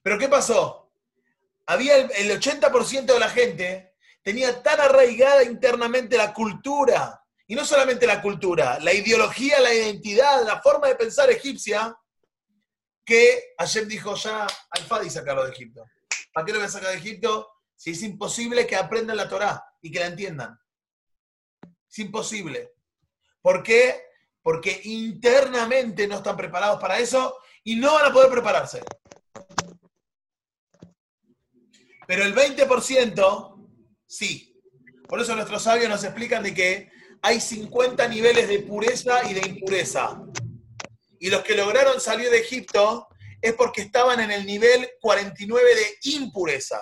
Pero 0.01 0.19
¿qué 0.19 0.27
pasó? 0.27 0.91
Había 1.65 1.95
el, 1.95 2.11
el 2.11 2.39
80% 2.39 3.05
de 3.05 3.19
la 3.19 3.29
gente 3.29 3.95
tenía 4.21 4.61
tan 4.61 4.79
arraigada 4.81 5.43
internamente 5.43 6.17
la 6.17 6.33
cultura, 6.33 7.20
y 7.51 7.55
no 7.55 7.65
solamente 7.65 8.07
la 8.07 8.21
cultura, 8.21 8.79
la 8.79 8.93
ideología, 8.93 9.59
la 9.59 9.73
identidad, 9.73 10.45
la 10.45 10.61
forma 10.61 10.87
de 10.87 10.95
pensar 10.95 11.29
egipcia, 11.29 11.93
que 13.03 13.55
Hashem 13.57 13.89
dijo 13.89 14.15
ya 14.15 14.47
al 14.69 14.83
Fadi 14.83 15.09
sacarlo 15.09 15.43
de 15.43 15.51
Egipto. 15.51 15.83
¿Para 16.31 16.45
qué 16.45 16.53
lo 16.53 16.59
voy 16.59 16.67
a 16.67 16.71
sacar 16.71 16.91
de 16.91 16.99
Egipto? 16.99 17.49
Si 17.75 17.91
es 17.91 18.03
imposible 18.03 18.65
que 18.65 18.77
aprendan 18.77 19.17
la 19.17 19.27
Torá 19.27 19.61
y 19.81 19.91
que 19.91 19.99
la 19.99 20.05
entiendan. 20.05 20.57
Es 21.89 21.99
imposible. 21.99 22.71
¿Por 23.41 23.63
qué? 23.63 24.01
Porque 24.41 24.79
internamente 24.85 26.07
no 26.07 26.15
están 26.15 26.37
preparados 26.37 26.79
para 26.79 26.99
eso 26.99 27.37
y 27.65 27.75
no 27.75 27.95
van 27.95 28.11
a 28.11 28.13
poder 28.13 28.31
prepararse. 28.31 28.81
Pero 32.07 32.23
el 32.23 32.33
20% 32.33 33.69
sí. 34.07 34.57
Por 35.05 35.19
eso 35.19 35.35
nuestros 35.35 35.63
sabios 35.63 35.89
nos 35.89 36.05
explican 36.05 36.43
de 36.43 36.53
que 36.53 37.00
hay 37.21 37.39
50 37.39 38.07
niveles 38.07 38.47
de 38.47 38.59
pureza 38.59 39.29
y 39.29 39.33
de 39.33 39.47
impureza. 39.47 40.21
Y 41.19 41.29
los 41.29 41.43
que 41.43 41.55
lograron 41.55 42.01
salir 42.01 42.29
de 42.29 42.39
Egipto 42.39 43.07
es 43.41 43.53
porque 43.53 43.81
estaban 43.81 44.19
en 44.19 44.31
el 44.31 44.45
nivel 44.45 44.89
49 44.99 45.75
de 45.75 45.97
impureza. 46.03 46.81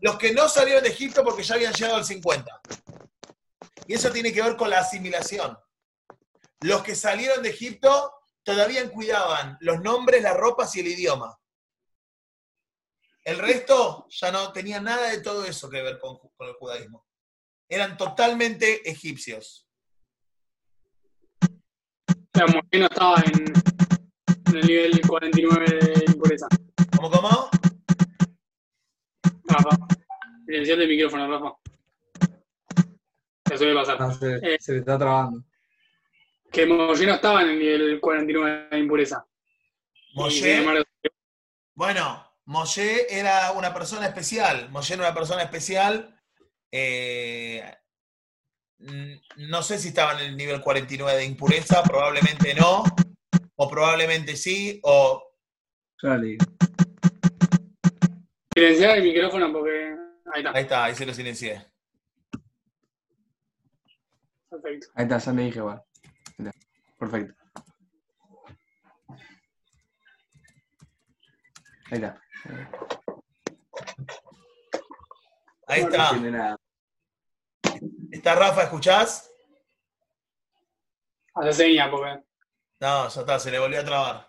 Los 0.00 0.16
que 0.16 0.32
no 0.32 0.48
salieron 0.48 0.84
de 0.84 0.90
Egipto 0.90 1.24
porque 1.24 1.42
ya 1.42 1.56
habían 1.56 1.72
llegado 1.72 1.96
al 1.96 2.04
50. 2.04 2.60
Y 3.86 3.94
eso 3.94 4.10
tiene 4.12 4.32
que 4.32 4.42
ver 4.42 4.56
con 4.56 4.70
la 4.70 4.80
asimilación. 4.80 5.58
Los 6.60 6.82
que 6.82 6.94
salieron 6.94 7.42
de 7.42 7.50
Egipto 7.50 8.12
todavía 8.44 8.88
cuidaban 8.90 9.56
los 9.60 9.80
nombres, 9.80 10.22
las 10.22 10.36
ropas 10.36 10.74
y 10.76 10.80
el 10.80 10.88
idioma. 10.88 11.36
El 13.24 13.38
resto 13.38 14.06
ya 14.08 14.30
no 14.30 14.52
tenía 14.52 14.80
nada 14.80 15.10
de 15.10 15.20
todo 15.20 15.44
eso 15.44 15.68
que 15.68 15.82
ver 15.82 15.98
con, 15.98 16.18
con 16.18 16.48
el 16.48 16.54
judaísmo. 16.54 17.06
Eran 17.68 17.96
totalmente 17.96 18.88
egipcios. 18.88 19.69
O 22.32 22.38
sea, 22.38 22.46
Moshe 22.46 22.78
no 22.78 22.86
estaba 22.86 23.16
en, 23.26 23.44
en 24.46 24.56
el 24.56 24.66
nivel 24.66 25.00
49 25.06 25.66
de 25.66 26.04
impureza. 26.12 26.46
¿Cómo, 26.96 27.10
cómo? 27.10 27.50
Rafa. 29.44 29.76
Silenciate 30.46 30.82
el 30.82 30.88
micrófono, 30.88 31.28
Rafa. 31.28 31.56
Te 33.44 33.58
suele 33.58 33.74
pasar. 33.74 33.96
Ah, 34.00 34.12
se, 34.14 34.36
Eh. 34.36 34.56
se 34.60 34.72
le 34.72 34.78
está 34.78 34.96
trabando. 34.98 35.44
Que 36.52 36.66
Moshe 36.66 37.06
no 37.06 37.14
estaba 37.14 37.42
en 37.42 37.50
el 37.50 37.58
nivel 37.58 38.00
49 38.00 38.68
de 38.70 38.78
impureza. 38.78 39.24
Embargo, 40.14 40.82
bueno, 41.74 42.26
Moshe 42.46 43.06
era 43.16 43.52
una 43.52 43.72
persona 43.72 44.06
especial. 44.06 44.68
Moshe 44.70 44.94
era 44.94 45.04
una 45.04 45.14
persona 45.14 45.42
especial. 45.42 46.16
eh, 46.72 47.76
no 49.36 49.62
sé 49.62 49.78
si 49.78 49.88
estaba 49.88 50.20
en 50.20 50.30
el 50.30 50.36
nivel 50.36 50.60
49 50.60 51.18
de 51.18 51.24
impureza, 51.24 51.82
probablemente 51.82 52.54
no, 52.54 52.82
o 53.56 53.68
probablemente 53.68 54.36
sí, 54.36 54.80
o 54.82 55.22
Yo 56.02 56.16
le 56.16 56.26
digo. 56.26 56.44
Silenciar 58.54 58.98
el 58.98 59.04
micrófono 59.04 59.52
porque. 59.52 59.96
Ahí 60.32 60.40
está. 60.40 60.50
ahí 60.54 60.62
está, 60.62 60.84
ahí 60.84 60.94
se 60.94 61.06
lo 61.06 61.14
silencié. 61.14 61.66
Perfecto. 64.48 64.88
Ahí 64.94 65.04
está, 65.04 65.20
ya 65.20 65.32
le 65.32 65.42
dije 65.44 65.60
está. 65.60 65.84
Perfecto. 66.98 67.34
Ahí 71.90 71.98
está. 71.98 72.20
Ahí 75.66 75.80
está. 75.80 76.56
¿Está 78.20 78.34
Rafa, 78.34 78.64
escuchás? 78.64 79.32
Hace 81.34 81.52
seña 81.54 81.90
porque. 81.90 82.22
No, 82.80 83.08
ya 83.08 83.20
está, 83.20 83.38
se 83.38 83.50
le 83.50 83.58
volvió 83.58 83.80
a 83.80 83.84
trabar. 83.84 84.28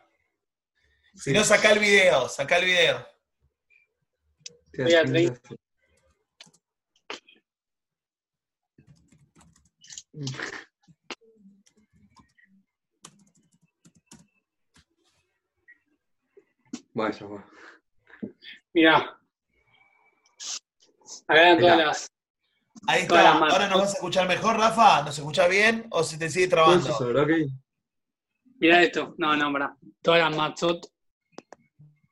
Si 1.14 1.32
Sí. 1.32 1.34
no, 1.34 1.44
saca 1.44 1.74
el 1.74 1.80
video, 1.80 2.30
saca 2.30 2.56
el 2.60 2.64
video. 2.68 3.06
Sí, 4.72 4.84
Voy 4.84 4.94
a 4.94 5.02
sí, 5.02 5.08
traer- 5.10 5.42
sí. 5.46 5.56
Bueno, 16.94 17.14
ya 17.18 17.28
fue. 17.28 18.32
Mirá. 18.74 19.18
Acá 21.28 21.42
eran 21.42 21.60
todas 21.60 21.78
las. 21.78 22.11
Ahí 22.92 23.02
está. 23.04 23.32
¿Ahora 23.34 23.68
nos 23.68 23.80
vas 23.82 23.92
a 23.92 23.94
escuchar 23.94 24.28
mejor, 24.28 24.58
Rafa? 24.58 25.04
¿Nos 25.04 25.18
escucha 25.18 25.48
bien 25.48 25.88
o 25.92 26.04
se 26.04 26.18
te 26.18 26.30
sigue 26.30 26.48
¿Todo 26.48 26.76
eso 26.76 26.98
trabando? 26.98 27.48
Mirá 28.60 28.84
esto. 28.84 29.16
No, 29.18 29.36
no, 29.36 29.52
pará. 29.52 29.76
Todas 30.02 30.20
las 30.22 30.36
matzot. 30.38 30.86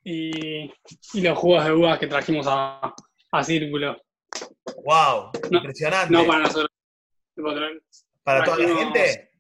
Y, 0.04 0.72
y 1.14 1.22
los 1.22 1.38
jugos 1.38 1.66
de 1.66 1.72
uvas 1.74 2.00
que 2.00 2.08
trajimos 2.08 2.48
a, 2.50 2.94
a 3.32 3.44
Círculo. 3.44 3.98
¡Wow! 4.86 5.32
No, 5.52 5.58
impresionante. 5.58 6.14
No 6.14 6.26
para 6.26 6.40
nosotros. 6.40 6.70
¿Para 8.24 8.44
toda 8.44 8.58
la 8.58 8.76
gente? 8.76 9.32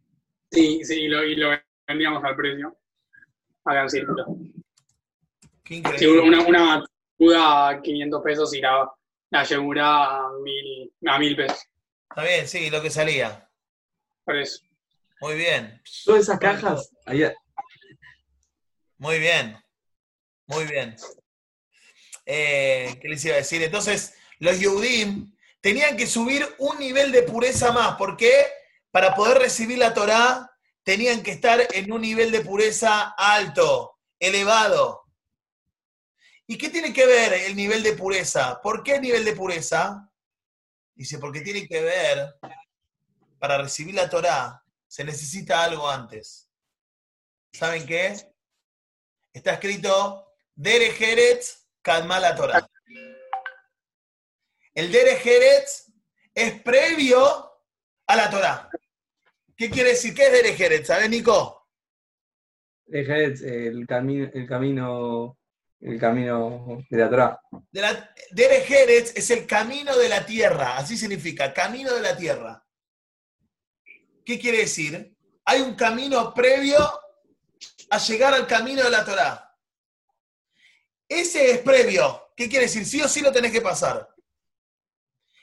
Sí, 0.52 0.84
sí, 0.84 1.02
y 1.04 1.08
lo, 1.08 1.24
y 1.24 1.36
lo 1.36 1.50
vendíamos 1.88 2.24
al 2.24 2.36
precio. 2.36 2.78
Acá 3.66 3.84
en 3.84 3.90
Círculo. 3.90 4.26
Qué 5.64 5.76
Sí, 5.76 5.80
increíble. 5.80 6.20
una, 6.22 6.42
una 6.42 6.86
uva 7.18 7.70
a 7.70 7.82
500 7.82 8.22
pesos 8.24 8.54
y 8.56 8.62
la, 8.62 8.92
la 9.32 9.44
yegurá 9.44 10.18
a 10.18 10.30
mil, 10.42 10.94
a 11.08 11.20
mil 11.20 11.36
pesos. 11.36 11.66
Está 12.10 12.24
bien, 12.24 12.48
sí, 12.48 12.70
lo 12.70 12.82
que 12.82 12.90
salía. 12.90 13.50
Por 14.26 14.38
eso. 14.38 14.62
Muy 15.22 15.36
bien, 15.36 15.82
Todas 16.06 16.22
esas 16.22 16.40
cajas, 16.40 16.92
ahí, 17.06 17.24
muy 19.00 19.18
bien. 19.18 19.58
Muy 20.46 20.66
bien. 20.66 20.96
Eh, 22.26 22.98
¿Qué 23.02 23.08
les 23.08 23.24
iba 23.24 23.36
a 23.36 23.38
decir? 23.38 23.64
Entonces, 23.64 24.14
los 24.40 24.60
Yehudim 24.60 25.34
tenían 25.62 25.96
que 25.96 26.06
subir 26.06 26.46
un 26.58 26.78
nivel 26.78 27.14
de 27.14 27.24
pureza 27.24 27.72
más. 27.72 27.96
¿Por 27.96 28.18
qué? 28.18 28.34
Para 28.92 29.16
poder 29.16 29.38
recibir 29.38 29.78
la 29.78 29.94
Torá, 29.94 30.52
tenían 30.84 31.24
que 31.24 31.32
estar 31.32 31.66
en 31.72 31.94
un 31.94 32.02
nivel 32.02 32.30
de 32.32 32.42
pureza 32.42 33.14
alto, 33.18 33.98
elevado. 34.20 34.99
¿Y 36.52 36.58
qué 36.58 36.72
tiene 36.72 36.92
que 36.92 37.06
ver 37.06 37.32
el 37.32 37.56
nivel 37.56 37.84
de 37.84 37.94
pureza? 37.94 38.60
¿Por 38.60 38.82
qué 38.82 39.00
nivel 39.00 39.24
de 39.24 39.36
pureza? 39.36 40.12
Dice, 40.96 41.20
porque 41.20 41.42
tiene 41.42 41.68
que 41.68 41.80
ver, 41.80 42.40
para 43.38 43.60
recibir 43.60 43.94
la 43.94 44.10
Torá, 44.10 44.66
se 44.88 45.04
necesita 45.04 45.64
algo 45.64 45.88
antes. 45.88 46.50
¿Saben 47.54 47.86
qué? 47.86 48.16
Está 49.32 49.54
escrito, 49.54 50.34
Dere 50.56 50.90
Jerez 50.90 51.70
Kadma 51.84 52.20
la 52.20 52.36
Torah. 52.36 52.68
El 54.74 54.92
Dere 54.92 55.18
Jerez 55.18 55.94
es 56.34 56.64
previo 56.64 57.62
a 58.08 58.16
la 58.16 58.28
Torah. 58.28 58.72
¿Qué 59.56 59.70
quiere 59.70 59.90
decir? 59.90 60.16
¿Qué 60.16 60.26
es 60.26 60.32
Dere 60.32 60.56
Jerez? 60.56 60.88
¿Sabes, 60.88 61.12
Nico? 61.12 61.70
De 62.88 63.06
Jerez, 63.06 63.44
el 63.44 63.86
camino, 63.86 64.32
el 64.34 64.48
camino, 64.48 65.39
el 65.82 66.00
camino 66.00 66.84
de 66.90 66.98
la 66.98 67.10
Torah. 67.10 67.42
De 67.72 67.82
la, 67.82 68.14
Dere 68.32 68.62
Jerez 68.62 69.14
es 69.16 69.30
el 69.30 69.46
camino 69.46 69.96
de 69.98 70.10
la 70.10 70.26
tierra, 70.26 70.78
así 70.78 70.98
significa, 70.98 71.54
camino 71.54 71.94
de 71.94 72.02
la 72.02 72.18
tierra. 72.18 72.66
¿Qué 74.26 74.40
quiere 74.40 74.60
decir? 74.60 75.16
Hay 75.46 75.62
un 75.62 75.76
camino 75.76 76.34
previo 76.34 76.78
a 77.90 77.98
llegar 77.98 78.34
al 78.34 78.46
camino 78.46 78.84
de 78.84 78.92
la 78.92 79.06
Torah. 79.06 79.58
Ese 81.08 81.52
es 81.52 81.60
previo. 81.60 82.32
¿Qué 82.36 82.48
quiere 82.48 82.66
decir? 82.66 82.86
Sí 82.86 83.02
o 83.02 83.08
sí 83.08 83.22
lo 83.22 83.32
tenés 83.32 83.52
que 83.52 83.62
pasar. 83.62 84.08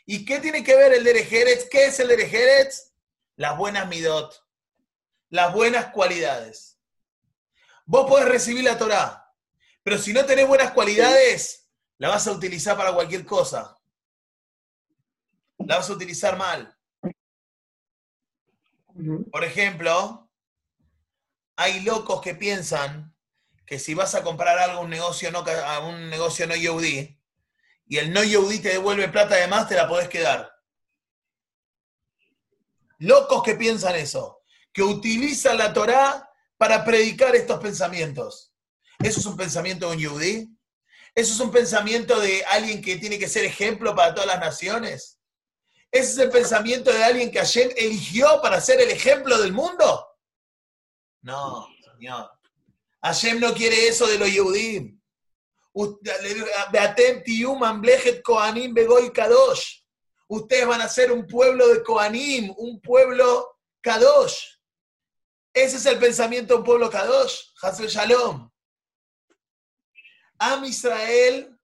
¿Y 0.05 0.25
qué 0.25 0.39
tiene 0.39 0.63
que 0.63 0.77
ver 0.77 0.95
el 0.95 1.03
Derejeretz? 1.03 1.69
¿Qué 1.69 1.87
es 1.87 1.99
el 1.99 2.09
Derejeretz? 2.09 2.93
Las 3.35 3.59
buenas 3.59 3.89
midot, 3.89 4.47
las 5.31 5.53
buenas 5.53 5.87
cualidades. 5.87 6.79
Vos 7.85 8.09
podés 8.09 8.29
recibir 8.29 8.65
la 8.65 8.79
Torah, 8.79 9.26
pero 9.87 9.99
si 9.99 10.13
no 10.13 10.27
tenés 10.27 10.49
buenas 10.49 10.73
cualidades, 10.73 11.71
la 11.99 12.09
vas 12.09 12.27
a 12.27 12.33
utilizar 12.33 12.77
para 12.77 12.93
cualquier 12.93 13.25
cosa. 13.25 13.79
La 15.59 15.77
vas 15.77 15.89
a 15.89 15.93
utilizar 15.93 16.37
mal. 16.37 16.77
Por 19.31 19.45
ejemplo, 19.45 20.29
hay 21.55 21.83
locos 21.83 22.21
que 22.21 22.35
piensan 22.35 23.15
que 23.65 23.79
si 23.79 23.95
vas 23.95 24.17
a 24.17 24.25
comprar 24.25 24.59
algo 24.59 24.79
a 24.79 24.83
un 24.83 24.91
negocio 24.91 25.31
no, 25.31 25.45
a 25.47 25.79
un 25.79 26.11
negocio 26.11 26.49
no 26.49 26.57
Yehudi 26.57 27.23
y 27.87 27.99
el 27.99 28.13
no 28.13 28.25
Yehudi 28.25 28.59
te 28.59 28.71
devuelve 28.71 29.07
plata 29.07 29.37
además, 29.37 29.69
te 29.69 29.77
la 29.77 29.87
podés 29.87 30.09
quedar. 30.09 30.53
Locos 32.99 33.41
que 33.45 33.55
piensan 33.55 33.95
eso, 33.95 34.43
que 34.73 34.83
utilizan 34.83 35.57
la 35.57 35.73
Torá 35.73 36.29
para 36.57 36.85
predicar 36.85 37.37
estos 37.37 37.61
pensamientos. 37.61 38.46
¿Eso 38.99 39.21
es 39.21 39.27
un 39.27 39.37
pensamiento 39.37 39.89
de 39.89 39.97
un 39.97 40.01
Yehudi? 40.01 40.49
¿Eso 41.15 41.33
es 41.33 41.41
un 41.41 41.51
pensamiento 41.51 42.21
de 42.21 42.45
alguien 42.45 42.83
que 42.83 42.97
tiene 42.97 43.19
que 43.19 43.29
ser 43.29 43.45
ejemplo 43.45 43.95
para 43.95 44.15
todas 44.15 44.29
las 44.29 44.41
naciones? 44.41 45.19
¿Ese 45.91 46.13
es 46.13 46.19
el 46.19 46.31
pensamiento 46.31 46.93
de 46.93 47.03
alguien 47.03 47.31
que 47.31 47.39
Hashem 47.39 47.71
eligió 47.77 48.41
para 48.43 48.61
ser 48.61 48.81
el 48.81 48.91
ejemplo 48.91 49.39
del 49.39 49.53
mundo? 49.53 50.07
No, 51.23 51.69
señor. 51.81 52.31
Hashem 53.03 53.41
no 53.41 53.55
quiere 53.55 53.89
eso 53.89 54.07
de 54.07 54.19
los 54.19 54.31
Yehudim. 54.31 55.01
Ustedes 60.29 60.67
van 60.67 60.81
a 60.81 60.89
ser 60.89 61.13
un 61.13 61.27
pueblo 61.27 61.69
de 61.69 61.83
Koanim, 61.83 62.53
un 62.57 62.81
pueblo 62.81 63.59
Kadosh. 63.81 64.59
Ese 65.55 65.77
es 65.77 65.87
el 65.87 65.99
pensamiento 65.99 66.55
de 66.55 66.59
un 66.59 66.65
pueblo 66.65 66.91
Kadosh, 66.91 67.53
Hazel 67.63 67.89
Shalom. 67.89 68.51
Am 70.39 70.65
Israel 70.65 71.59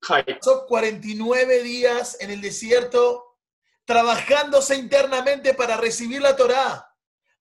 pasó 0.00 0.66
49 0.66 1.62
días 1.62 2.16
en 2.20 2.30
el 2.30 2.40
desierto 2.40 3.38
trabajándose 3.84 4.76
internamente 4.76 5.54
para 5.54 5.76
recibir 5.76 6.20
la 6.20 6.36
Torá, 6.36 6.92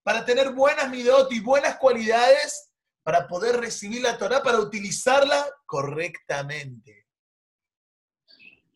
para 0.03 0.25
tener 0.25 0.51
buenas 0.51 0.89
midot 0.89 1.31
y 1.31 1.39
buenas 1.39 1.77
cualidades 1.77 2.71
para 3.03 3.27
poder 3.27 3.57
recibir 3.57 4.01
la 4.01 4.17
Torah, 4.17 4.41
para 4.41 4.59
utilizarla 4.59 5.47
correctamente, 5.65 7.07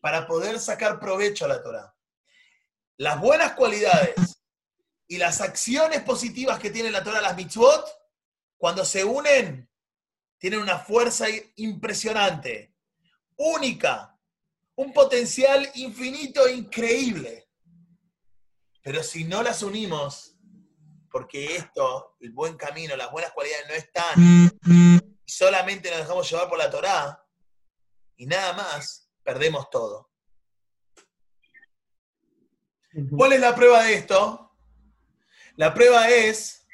para 0.00 0.26
poder 0.26 0.60
sacar 0.60 1.00
provecho 1.00 1.44
a 1.44 1.48
la 1.48 1.62
Torah. 1.62 1.94
Las 2.96 3.20
buenas 3.20 3.52
cualidades 3.54 4.42
y 5.08 5.18
las 5.18 5.40
acciones 5.40 6.02
positivas 6.02 6.58
que 6.58 6.70
tiene 6.70 6.90
la 6.90 7.02
Torah, 7.02 7.20
las 7.20 7.36
mitzvot, 7.36 7.88
cuando 8.56 8.84
se 8.84 9.04
unen, 9.04 9.69
tienen 10.40 10.60
una 10.60 10.78
fuerza 10.78 11.26
impresionante, 11.56 12.74
única, 13.36 14.18
un 14.74 14.90
potencial 14.90 15.70
infinito 15.74 16.46
e 16.46 16.54
increíble. 16.54 17.50
Pero 18.82 19.02
si 19.02 19.24
no 19.24 19.42
las 19.42 19.62
unimos, 19.62 20.38
porque 21.10 21.56
esto, 21.56 22.16
el 22.20 22.32
buen 22.32 22.56
camino, 22.56 22.96
las 22.96 23.12
buenas 23.12 23.32
cualidades 23.32 23.68
no 23.68 23.74
están, 23.74 25.00
y 25.26 25.30
solamente 25.30 25.90
nos 25.90 25.98
dejamos 25.98 26.30
llevar 26.30 26.48
por 26.48 26.56
la 26.56 26.70
Torá, 26.70 27.22
y 28.16 28.24
nada 28.24 28.54
más, 28.54 29.12
perdemos 29.22 29.68
todo. 29.68 30.10
¿Cuál 33.14 33.34
es 33.34 33.40
la 33.40 33.54
prueba 33.54 33.84
de 33.84 33.94
esto? 33.94 34.56
La 35.56 35.74
prueba 35.74 36.08
es 36.08 36.66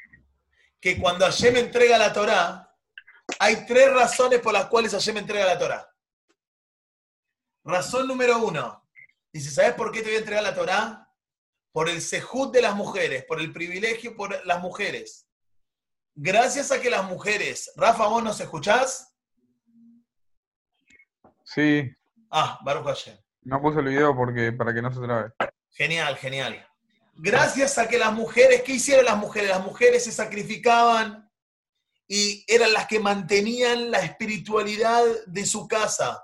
que 0.79 0.97
cuando 0.97 1.25
Hashem 1.25 1.57
entrega 1.57 1.97
la 1.97 2.13
Torá, 2.13 2.66
hay 3.39 3.65
tres 3.65 3.93
razones 3.93 4.39
por 4.39 4.53
las 4.53 4.67
cuales 4.67 4.91
Hashem 4.91 5.17
entrega 5.17 5.45
la 5.45 5.59
Torá. 5.59 5.95
Razón 7.63 8.07
número 8.07 8.39
uno. 8.39 8.83
Dice, 9.31 9.51
¿sabes 9.51 9.73
por 9.73 9.91
qué 9.91 9.99
te 9.99 10.07
voy 10.07 10.15
a 10.15 10.19
entregar 10.19 10.43
la 10.43 10.55
Torá? 10.55 11.07
por 11.77 11.89
el 11.89 12.01
sejud 12.01 12.51
de 12.51 12.63
las 12.63 12.75
mujeres, 12.75 13.23
por 13.25 13.39
el 13.39 13.53
privilegio 13.53 14.15
por 14.15 14.43
las 14.47 14.59
mujeres. 14.59 15.27
Gracias 16.15 16.71
a 16.71 16.81
que 16.81 16.89
las 16.89 17.05
mujeres, 17.05 17.71
Rafa, 17.75 18.07
vos 18.07 18.23
nos 18.23 18.39
escuchás? 18.39 19.13
Sí. 21.43 21.87
Ah, 22.31 22.57
Baruch 22.65 22.83
Hashem. 22.83 23.15
No 23.43 23.61
puse 23.61 23.77
el 23.77 23.85
video 23.85 24.15
porque 24.15 24.51
para 24.53 24.73
que 24.73 24.81
no 24.81 24.91
se 24.91 25.01
trabe. 25.01 25.33
Genial, 25.69 26.17
genial. 26.17 26.67
Gracias 27.13 27.77
a 27.77 27.87
que 27.87 27.99
las 27.99 28.11
mujeres, 28.11 28.63
¿qué 28.63 28.71
hicieron 28.71 29.05
las 29.05 29.17
mujeres? 29.17 29.51
Las 29.51 29.63
mujeres 29.63 30.03
se 30.03 30.11
sacrificaban 30.11 31.26
y 32.07 32.43
eran 32.47 32.73
las 32.73 32.87
que 32.87 32.99
mantenían 32.99 33.91
la 33.91 33.99
espiritualidad 33.99 35.03
de 35.25 35.45
su 35.45 35.67
casa. 35.67 36.23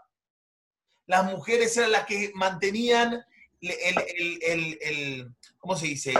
Las 1.05 1.25
mujeres 1.25 1.75
eran 1.75 1.91
las 1.91 2.05
que 2.05 2.31
mantenían 2.35 3.23
el, 3.59 5.33
¿cómo 5.57 5.75
se 5.75 5.87
dice? 5.87 6.13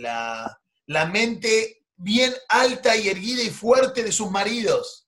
la, 0.00 0.60
la 0.86 1.06
mente 1.06 1.82
bien 1.96 2.34
alta 2.48 2.96
y 2.96 3.08
erguida 3.08 3.42
y 3.42 3.50
fuerte 3.50 4.02
de 4.02 4.12
sus 4.12 4.30
maridos. 4.30 5.06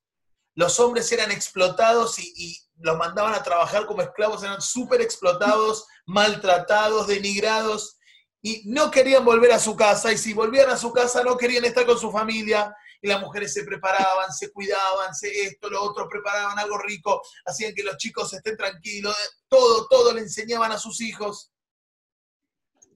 Los 0.54 0.78
hombres 0.78 1.10
eran 1.10 1.30
explotados 1.30 2.18
y, 2.18 2.60
los 2.80 2.98
mandaban 2.98 3.34
a 3.34 3.42
trabajar 3.42 3.86
como 3.86 4.02
esclavos, 4.02 4.42
eran 4.42 4.60
súper 4.60 5.00
explotados, 5.00 5.86
maltratados, 6.06 7.06
denigrados, 7.06 7.98
y 8.42 8.62
no 8.66 8.90
querían 8.90 9.24
volver 9.24 9.52
a 9.52 9.60
su 9.60 9.76
casa, 9.76 10.12
y 10.12 10.18
si 10.18 10.32
volvían 10.32 10.68
a 10.68 10.76
su 10.76 10.92
casa 10.92 11.22
no 11.22 11.36
querían 11.36 11.64
estar 11.64 11.86
con 11.86 11.98
su 11.98 12.10
familia, 12.10 12.76
y 13.04 13.08
las 13.08 13.20
mujeres 13.20 13.52
se 13.52 13.64
preparaban, 13.64 14.32
se 14.32 14.50
cuidaban, 14.50 15.14
se 15.14 15.28
esto, 15.42 15.68
lo 15.68 15.82
otro, 15.82 16.08
preparaban 16.08 16.58
algo 16.58 16.78
rico, 16.78 17.20
hacían 17.44 17.74
que 17.74 17.82
los 17.82 17.98
chicos 17.98 18.32
estén 18.32 18.56
tranquilos, 18.56 19.14
todo, 19.46 19.86
todo 19.88 20.14
le 20.14 20.22
enseñaban 20.22 20.72
a 20.72 20.78
sus 20.78 21.02
hijos, 21.02 21.52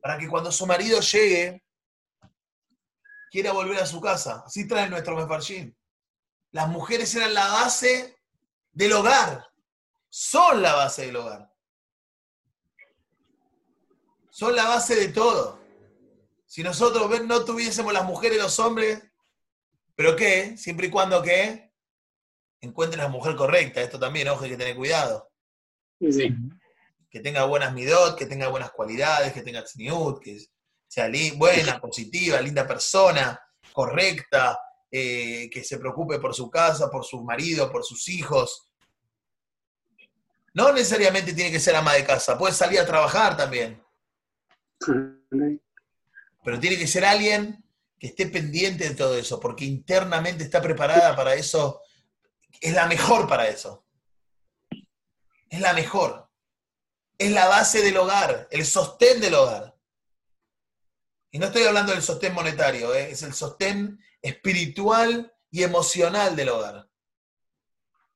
para 0.00 0.16
que 0.16 0.26
cuando 0.26 0.50
su 0.50 0.66
marido 0.66 1.00
llegue, 1.00 1.62
quiera 3.30 3.52
volver 3.52 3.82
a 3.82 3.86
su 3.86 4.00
casa. 4.00 4.44
Así 4.46 4.66
trae 4.66 4.88
nuestro 4.88 5.14
Mefarshim. 5.14 5.76
Las 6.52 6.68
mujeres 6.68 7.14
eran 7.14 7.34
la 7.34 7.46
base 7.46 8.16
del 8.72 8.94
hogar, 8.94 9.46
son 10.08 10.62
la 10.62 10.74
base 10.74 11.04
del 11.04 11.16
hogar. 11.16 11.52
Son 14.30 14.56
la 14.56 14.68
base 14.68 14.94
de 14.94 15.08
todo. 15.08 15.60
Si 16.46 16.62
nosotros 16.62 17.10
no 17.26 17.44
tuviésemos 17.44 17.92
las 17.92 18.06
mujeres 18.06 18.38
y 18.38 18.40
los 18.40 18.58
hombres, 18.58 19.02
¿Pero 19.98 20.14
qué? 20.14 20.56
Siempre 20.56 20.86
y 20.86 20.90
cuando 20.90 21.20
que 21.20 21.72
encuentres 22.60 23.02
la 23.02 23.08
mujer 23.08 23.34
correcta. 23.34 23.82
Esto 23.82 23.98
también, 23.98 24.28
ojo, 24.28 24.44
hay 24.44 24.50
que 24.50 24.56
tener 24.56 24.76
cuidado. 24.76 25.28
Sí. 26.00 26.32
Que 27.10 27.18
tenga 27.18 27.44
buenas 27.46 27.74
midot, 27.74 28.16
que 28.16 28.26
tenga 28.26 28.46
buenas 28.46 28.70
cualidades, 28.70 29.32
que 29.32 29.42
tenga 29.42 29.64
tzniut, 29.64 30.22
que 30.22 30.38
sea 30.86 31.10
buena, 31.34 31.80
positiva, 31.80 32.40
linda 32.40 32.64
persona, 32.64 33.40
correcta, 33.72 34.56
eh, 34.88 35.50
que 35.50 35.64
se 35.64 35.78
preocupe 35.78 36.20
por 36.20 36.32
su 36.32 36.48
casa, 36.48 36.88
por 36.88 37.04
su 37.04 37.24
marido, 37.24 37.68
por 37.68 37.82
sus 37.82 38.08
hijos. 38.08 38.68
No 40.54 40.72
necesariamente 40.72 41.32
tiene 41.32 41.50
que 41.50 41.58
ser 41.58 41.74
ama 41.74 41.94
de 41.94 42.04
casa, 42.04 42.38
puede 42.38 42.54
salir 42.54 42.78
a 42.78 42.86
trabajar 42.86 43.36
también. 43.36 43.82
Pero 46.44 46.60
tiene 46.60 46.78
que 46.78 46.86
ser 46.86 47.04
alguien 47.04 47.64
que 47.98 48.08
esté 48.08 48.26
pendiente 48.26 48.88
de 48.88 48.94
todo 48.94 49.16
eso, 49.16 49.40
porque 49.40 49.64
internamente 49.64 50.44
está 50.44 50.62
preparada 50.62 51.16
para 51.16 51.34
eso, 51.34 51.82
es 52.60 52.72
la 52.72 52.86
mejor 52.86 53.28
para 53.28 53.48
eso. 53.48 53.84
Es 55.48 55.60
la 55.60 55.72
mejor. 55.72 56.30
Es 57.16 57.32
la 57.32 57.48
base 57.48 57.82
del 57.82 57.96
hogar, 57.96 58.48
el 58.50 58.64
sostén 58.64 59.20
del 59.20 59.34
hogar. 59.34 59.74
Y 61.30 61.38
no 61.38 61.46
estoy 61.46 61.64
hablando 61.64 61.92
del 61.92 62.02
sostén 62.02 62.32
monetario, 62.32 62.94
¿eh? 62.94 63.10
es 63.10 63.22
el 63.22 63.34
sostén 63.34 64.02
espiritual 64.22 65.34
y 65.50 65.62
emocional 65.62 66.36
del 66.36 66.48
hogar. 66.50 66.88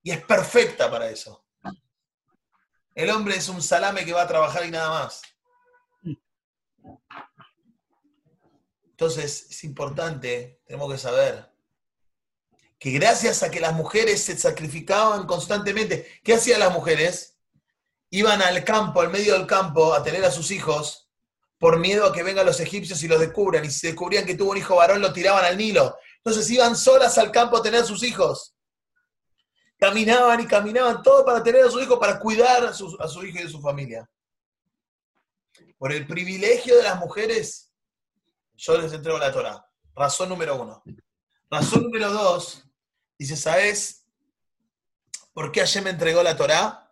Y 0.03 0.13
es 0.13 0.25
perfecta 0.25 0.91
para 0.91 1.11
eso. 1.11 1.45
El 2.95 3.11
hombre 3.11 3.37
es 3.37 3.49
un 3.49 3.63
salame 3.63 4.05
que 4.05 4.13
va 4.13 4.23
a 4.23 4.29
trabajar 4.29 4.67
y 4.67 4.71
nada 4.71 4.91
más. 4.91 5.23
Entonces 9.03 9.49
es 9.51 9.65
importante, 9.65 10.61
tenemos 10.65 10.93
que 10.93 10.97
saber, 10.97 11.51
que 12.79 12.93
gracias 12.93 13.43
a 13.43 13.51
que 13.51 13.59
las 13.59 13.75
mujeres 13.75 14.23
se 14.23 14.39
sacrificaban 14.39 15.27
constantemente, 15.27 16.21
¿qué 16.23 16.35
hacían 16.35 16.61
las 16.61 16.73
mujeres? 16.73 17.37
Iban 18.11 18.41
al 18.43 18.63
campo, 18.63 19.01
al 19.01 19.11
medio 19.11 19.33
del 19.33 19.49
campo, 19.49 19.93
a 19.93 20.05
tener 20.05 20.25
a 20.25 20.31
sus 20.31 20.53
hijos 20.53 21.11
por 21.59 21.81
miedo 21.81 22.07
a 22.07 22.13
que 22.13 22.23
vengan 22.23 22.47
los 22.47 22.61
egipcios 22.61 23.03
y 23.03 23.09
los 23.09 23.19
descubran. 23.19 23.65
Y 23.65 23.73
si 23.73 23.89
descubrían 23.89 24.25
que 24.25 24.37
tuvo 24.37 24.53
un 24.53 24.59
hijo 24.59 24.77
varón, 24.77 25.01
lo 25.01 25.13
tiraban 25.13 25.45
al 25.45 25.57
Nilo. 25.57 25.97
Entonces 26.19 26.49
iban 26.49 26.77
solas 26.77 27.19
al 27.19 27.33
campo 27.33 27.57
a 27.57 27.63
tener 27.63 27.81
a 27.81 27.85
sus 27.85 28.05
hijos. 28.05 28.55
Caminaban 29.81 30.39
y 30.39 30.47
caminaban 30.47 31.03
todo 31.03 31.25
para 31.25 31.43
tener 31.43 31.65
a 31.65 31.71
su 31.73 31.81
hijo, 31.81 31.99
para 31.99 32.21
cuidar 32.21 32.67
a 32.67 32.73
su, 32.73 32.97
a 33.01 33.09
su 33.09 33.25
hijo 33.25 33.41
y 33.41 33.43
de 33.43 33.49
su 33.49 33.61
familia. 33.61 34.09
Por 35.77 35.91
el 35.91 36.07
privilegio 36.07 36.77
de 36.77 36.85
las 36.85 37.01
mujeres, 37.01 37.72
yo 38.63 38.79
les 38.81 38.93
entrego 38.93 39.19
la 39.19 39.33
Torah. 39.33 39.67
Razón 39.95 40.29
número 40.29 40.61
uno. 40.61 40.83
Razón 41.51 41.83
número 41.83 42.11
dos, 42.11 42.65
dice, 43.19 43.37
¿sabes 43.37 44.07
por 45.35 45.51
qué 45.51 45.61
ayer 45.61 45.83
me 45.83 45.91
entregó 45.91 46.23
la 46.23 46.37
Torah? 46.37 46.91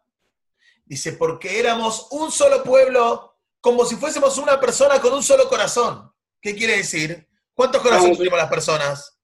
Dice, 0.84 1.12
porque 1.12 1.60
éramos 1.60 2.08
un 2.10 2.32
solo 2.32 2.62
pueblo, 2.64 3.38
como 3.60 3.84
si 3.84 3.96
fuésemos 3.96 4.36
una 4.38 4.58
persona 4.58 5.00
con 5.00 5.12
un 5.12 5.22
solo 5.22 5.48
corazón. 5.48 6.12
¿Qué 6.42 6.54
quiere 6.56 6.76
decir? 6.76 7.28
¿Cuántos 7.54 7.80
corazones 7.80 8.18
tenemos 8.18 8.38
las 8.38 8.50
personas? 8.50 9.18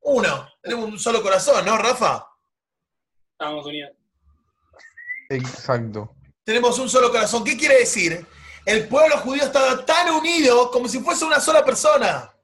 Uno. 0.00 0.48
Tenemos 0.62 0.86
un 0.86 0.98
solo 0.98 1.22
corazón, 1.22 1.64
¿no, 1.64 1.76
Rafa? 1.76 2.26
Estamos 3.32 3.66
unidos. 3.66 3.92
Exacto. 5.28 6.16
Tenemos 6.42 6.78
un 6.78 6.88
solo 6.88 7.10
corazón. 7.10 7.44
¿Qué 7.44 7.56
quiere 7.56 7.80
decir? 7.80 8.26
El 8.66 8.88
pueblo 8.88 9.16
judío 9.18 9.44
estaba 9.44 9.86
tan 9.86 10.10
unido 10.10 10.72
como 10.72 10.88
si 10.88 10.98
fuese 10.98 11.24
una 11.24 11.38
sola 11.38 11.64
persona. 11.64 12.34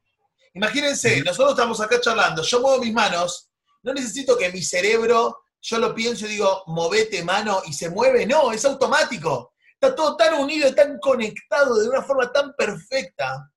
Imagínense, 0.54 1.20
nosotros 1.22 1.50
estamos 1.50 1.80
acá 1.80 2.00
charlando, 2.00 2.44
yo 2.44 2.60
muevo 2.60 2.78
mis 2.78 2.92
manos, 2.92 3.50
no 3.82 3.92
necesito 3.92 4.38
que 4.38 4.52
mi 4.52 4.62
cerebro, 4.62 5.42
yo 5.60 5.78
lo 5.78 5.92
pienso 5.92 6.26
y 6.26 6.30
digo, 6.30 6.62
movete 6.68 7.24
mano 7.24 7.62
y 7.66 7.72
se 7.72 7.90
mueve, 7.90 8.24
no, 8.24 8.52
es 8.52 8.64
automático. 8.64 9.52
Está 9.72 9.96
todo 9.96 10.16
tan 10.16 10.34
unido 10.34 10.68
y 10.68 10.74
tan 10.76 11.00
conectado 11.00 11.74
de 11.80 11.88
una 11.88 12.02
forma 12.02 12.30
tan 12.30 12.54
perfecta 12.54 13.50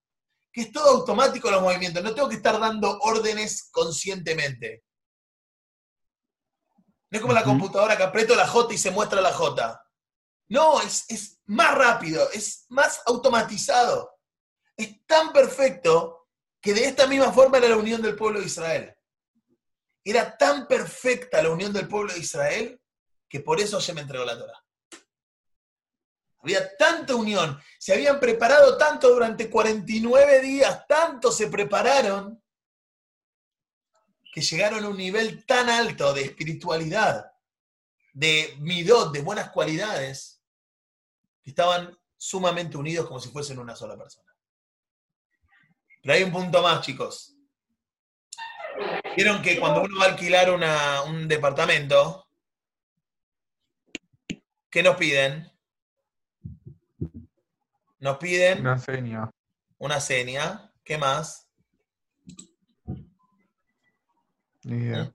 que 0.51 0.62
es 0.62 0.71
todo 0.71 0.89
automático 0.89 1.51
los 1.51 1.62
movimientos, 1.62 2.01
no 2.01 2.15
tengo 2.15 2.30
que 2.30 2.38
estar 2.38 2.60
dando 2.60 2.97
órdenes 3.01 3.69
conscientemente. 3.71 4.84
No 7.12 7.17
es 7.17 7.21
como 7.21 7.34
la 7.34 7.43
computadora 7.43 7.95
que 7.95 8.04
aprieto 8.04 8.36
la 8.36 8.47
J 8.47 8.73
y 8.73 8.78
se 8.80 8.89
muestra 8.89 9.21
la 9.21 9.34
J. 9.34 9.85
No, 10.47 10.81
es, 10.81 11.05
es 11.10 11.39
más 11.45 11.75
rápido, 11.75 12.29
es 12.31 12.65
más 12.69 13.01
automatizado. 13.05 14.19
Es 14.77 15.05
tan 15.05 15.34
perfecto 15.34 16.27
que 16.62 16.73
de 16.73 16.86
esta 16.86 17.08
misma 17.08 17.31
forma 17.31 17.58
era 17.58 17.69
la 17.69 17.77
unión 17.77 18.01
del 18.01 18.15
pueblo 18.15 18.39
de 18.39 18.45
Israel. 18.45 18.95
Era 20.03 20.38
tan 20.38 20.67
perfecta 20.67 21.41
la 21.41 21.49
unión 21.49 21.73
del 21.73 21.88
pueblo 21.88 22.13
de 22.13 22.19
Israel 22.19 22.79
que 23.27 23.39
por 23.39 23.60
eso 23.60 23.81
se 23.81 23.93
me 23.93 24.01
entregó 24.01 24.23
la 24.25 24.38
Torah. 24.38 24.63
Había 26.39 26.77
tanta 26.77 27.15
unión, 27.15 27.60
se 27.79 27.93
habían 27.93 28.19
preparado 28.19 28.77
tanto 28.77 29.10
durante 29.10 29.49
49 29.49 30.41
días, 30.41 30.86
tanto 30.88 31.31
se 31.31 31.47
prepararon, 31.47 32.39
que 34.31 34.41
llegaron 34.41 34.84
a 34.84 34.89
un 34.89 34.97
nivel 34.97 35.45
tan 35.45 35.69
alto 35.69 36.13
de 36.13 36.23
espiritualidad, 36.23 37.31
de 38.13 38.55
midot, 38.60 39.12
de 39.12 39.21
buenas 39.21 39.49
cualidades, 39.49 40.35
que 41.45 41.51
estaban 41.51 41.95
sumamente 42.17 42.75
unidos 42.75 43.08
como 43.08 43.19
si 43.19 43.29
fuesen 43.29 43.60
una 43.60 43.75
sola 43.75 43.95
persona. 43.95 44.34
Pero 46.01 46.15
hay 46.15 46.23
un 46.23 46.31
punto 46.31 46.62
más, 46.63 46.81
chicos. 46.84 47.38
Vieron 49.15 49.43
que 49.43 49.60
cuando 49.60 49.84
uno 49.84 49.99
va 49.99 50.05
a 50.05 50.10
alquilar 50.10 50.49
una- 50.51 51.03
un 51.03 51.27
departamento, 51.27 52.27
¿qué 54.71 54.81
nos 54.81 54.97
piden? 54.97 55.51
Nos 57.99 58.17
piden 58.17 58.62
Una 58.62 58.77
seña. 58.79 59.29
una 59.77 59.99
seña. 60.01 60.73
¿Qué 60.84 60.97
más? 60.97 61.47
Ni 64.63 64.77
idea. 64.77 65.13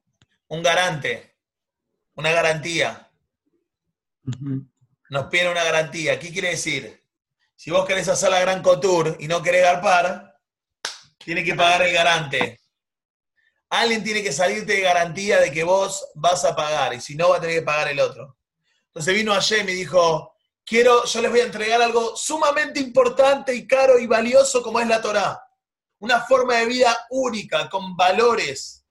Un 0.49 0.63
garante. 0.63 1.37
Una 2.15 2.31
garantía. 2.31 3.11
Ujú. 4.25 4.65
Nos 5.11 5.27
piden 5.27 5.49
una 5.49 5.65
garantía. 5.65 6.19
¿Qué 6.19 6.33
quiere 6.33 6.51
decir? 6.51 7.05
Si 7.57 7.71
vos 7.71 7.85
querés 7.85 8.09
hacer 8.09 8.31
la 8.31 8.41
gran 8.41 8.63
couture 8.63 9.17
y 9.19 9.27
no 9.27 9.43
querés 9.43 9.63
garpar, 9.63 10.39
tiene 11.19 11.45
que 11.45 11.55
pagar 11.55 11.83
el 11.83 11.93
garante. 11.93 12.61
Alguien 13.69 14.05
tiene 14.05 14.23
que 14.23 14.33
salirte 14.33 14.75
de 14.75 14.81
garantía 14.81 15.41
de 15.41 15.51
que 15.51 15.65
vos 15.65 16.07
vas 16.15 16.45
a 16.45 16.55
pagar, 16.57 16.95
y 16.95 17.01
si 17.01 17.17
no, 17.17 17.31
va 17.31 17.37
a 17.37 17.41
tener 17.41 17.57
que 17.57 17.63
pagar 17.63 17.89
el 17.89 18.01
otro. 18.01 18.37
Entonces 18.87 19.15
vino 19.15 19.35
ayer 19.35 19.69
y 19.69 19.75
dijo, 19.75 20.33
quiero, 20.65 21.05
yo 21.05 21.21
les 21.21 21.31
voy 21.31 21.41
a 21.41 21.45
entregar 21.45 21.83
algo 21.83 22.17
sumamente 22.17 22.79
importante 22.79 23.55
y 23.55 23.67
caro 23.67 23.99
y 23.99 24.07
valioso 24.07 24.63
como 24.63 24.79
es 24.81 24.87
la 24.87 25.03
Torá. 25.03 25.43
Una 25.99 26.21
forma 26.21 26.55
de 26.55 26.67
vida 26.67 27.07
única, 27.11 27.69
con 27.69 27.97
valores. 27.97 28.85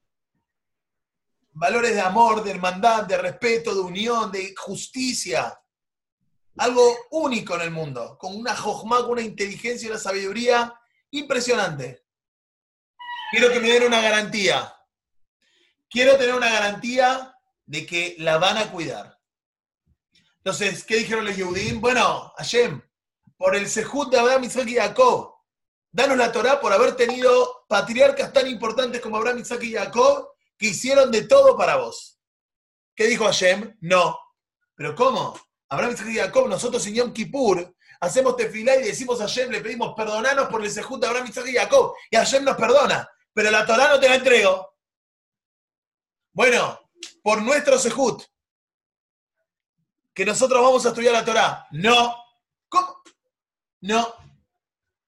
Valores 1.52 1.96
de 1.96 2.02
amor, 2.02 2.44
de 2.44 2.52
hermandad, 2.52 3.04
de 3.04 3.18
respeto, 3.18 3.74
de 3.74 3.82
unión, 3.82 4.32
de 4.32 4.54
justicia. 4.56 5.58
Algo 6.60 7.08
único 7.12 7.56
en 7.56 7.62
el 7.62 7.72
mundo, 7.72 8.18
con 8.18 8.36
una 8.36 8.54
jojma, 8.54 8.98
con 8.98 9.12
una 9.12 9.22
inteligencia 9.22 9.88
y 9.88 9.92
una 9.92 10.00
sabiduría 10.00 10.74
impresionante. 11.12 12.04
Quiero 13.32 13.50
que 13.50 13.62
me 13.62 13.70
den 13.70 13.84
una 13.84 14.02
garantía. 14.02 14.76
Quiero 15.90 16.18
tener 16.18 16.36
una 16.36 16.50
garantía 16.50 17.34
de 17.66 17.86
que 17.86 18.16
la 18.20 18.38
van 18.40 18.58
a 18.58 18.72
cuidar. 18.72 19.18
Entonces, 20.38 20.84
¿qué 20.84 20.98
dijeron 20.98 21.24
los 21.24 21.38
Yehudim? 21.38 21.80
Bueno, 21.80 22.34
Hashem, 22.36 22.82
por 23.38 23.56
el 23.56 23.70
Sejut 23.70 24.12
de 24.12 24.20
Abraham, 24.20 24.44
Isaac 24.44 24.68
y 24.68 24.76
Jacob, 24.76 25.36
danos 25.92 26.18
la 26.18 26.32
Torá 26.32 26.60
por 26.60 26.74
haber 26.74 26.96
tenido 26.98 27.66
patriarcas 27.70 28.34
tan 28.34 28.48
importantes 28.48 29.00
como 29.00 29.16
Abraham, 29.16 29.40
Isaac 29.40 29.64
y 29.64 29.74
Jacob, 29.76 30.30
que 30.58 30.68
hicieron 30.68 31.10
de 31.10 31.22
todo 31.22 31.56
para 31.56 31.78
vos. 31.78 32.20
¿Qué 32.96 33.08
dijo 33.08 33.24
Hashem? 33.24 33.78
No. 33.80 34.20
¿Pero 34.76 34.94
cómo? 34.94 35.40
Abraham, 35.70 35.96
y 36.08 36.16
Jacob, 36.16 36.48
nosotros 36.48 36.86
en 36.88 36.96
Yom 36.96 37.14
Kippur 37.14 37.76
hacemos 38.00 38.36
tefilá 38.36 38.76
y 38.78 38.84
decimos 38.84 39.22
a 39.22 39.24
Hashem, 39.24 39.52
le 39.52 39.62
pedimos 39.62 39.94
perdonanos 39.96 40.50
por 40.50 40.64
el 40.64 40.72
Sejut 40.72 41.00
de 41.00 41.08
Abraham, 41.08 41.32
y 41.46 41.54
Jacob. 41.54 41.94
Y 42.10 42.16
Hashem 42.16 42.44
nos 42.44 42.58
perdona. 42.58 43.08
Pero 43.34 43.52
la 43.52 43.66
Torá 43.66 43.90
no 43.90 44.00
te 44.00 44.10
la 44.10 44.16
entrego. 44.16 44.76
Bueno, 46.34 46.80
por 47.22 47.42
nuestro 47.42 47.78
Sejut, 47.78 48.24
que 50.14 50.26
nosotros 50.26 50.62
vamos 50.62 50.86
a 50.86 50.90
estudiar 50.90 51.14
la 51.14 51.26
Torá. 51.26 51.68
No. 51.72 52.16
¿Cómo? 52.68 53.02
No. 53.82 54.16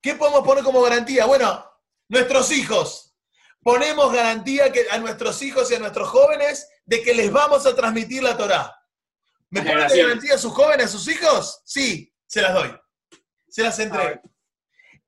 ¿Qué 0.02 0.16
podemos 0.16 0.46
poner 0.46 0.64
como 0.64 0.82
garantía? 0.82 1.26
Bueno, 1.26 1.66
nuestros 2.08 2.52
hijos. 2.52 3.16
Ponemos 3.64 4.12
garantía 4.12 4.72
que 4.72 4.88
a 4.90 4.98
nuestros 4.98 5.42
hijos 5.42 5.70
y 5.70 5.76
a 5.76 5.80
nuestros 5.80 6.10
jóvenes 6.10 6.68
de 6.86 7.04
que 7.04 7.14
les 7.14 7.32
vamos 7.32 7.66
a 7.66 7.76
transmitir 7.76 8.24
la 8.24 8.38
Torá. 8.38 8.81
¿Me 9.52 9.62
ponen 9.62 9.88
de 9.88 10.02
garantía 10.02 10.36
a 10.36 10.38
sus 10.38 10.54
jóvenes, 10.54 10.86
a 10.86 10.90
sus 10.90 11.08
hijos? 11.10 11.62
Sí, 11.66 12.12
se 12.26 12.42
las 12.42 12.54
doy. 12.54 12.74
Se 13.50 13.62
las 13.62 13.78
entrego. 13.80 14.22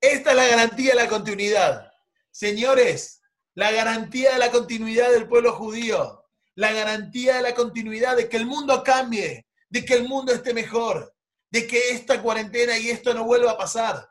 Esta 0.02 0.32
es 0.32 0.36
la 0.36 0.48
garantía 0.48 0.92
de 0.92 1.02
la 1.02 1.08
continuidad. 1.08 1.92
Señores, 2.30 3.22
la 3.56 3.72
garantía 3.72 4.34
de 4.34 4.40
la 4.40 4.52
continuidad 4.52 5.12
del 5.12 5.30
pueblo 5.30 5.54
judío, 5.54 6.26
la 6.56 6.74
garantía 6.74 7.38
de 7.38 7.42
la 7.42 7.56
continuidad 7.56 8.18
de 8.18 8.28
que 8.28 8.36
el 8.36 8.46
mundo 8.46 8.84
cambie, 8.84 9.48
de 9.70 9.86
que 9.86 9.94
el 9.94 10.10
mundo 10.10 10.34
esté 10.34 10.54
mejor, 10.54 11.16
de 11.50 11.66
que 11.66 11.92
esta 11.92 12.22
cuarentena 12.22 12.78
y 12.78 12.90
esto 12.90 13.14
no 13.14 13.24
vuelva 13.24 13.52
a 13.52 13.58
pasar, 13.58 14.10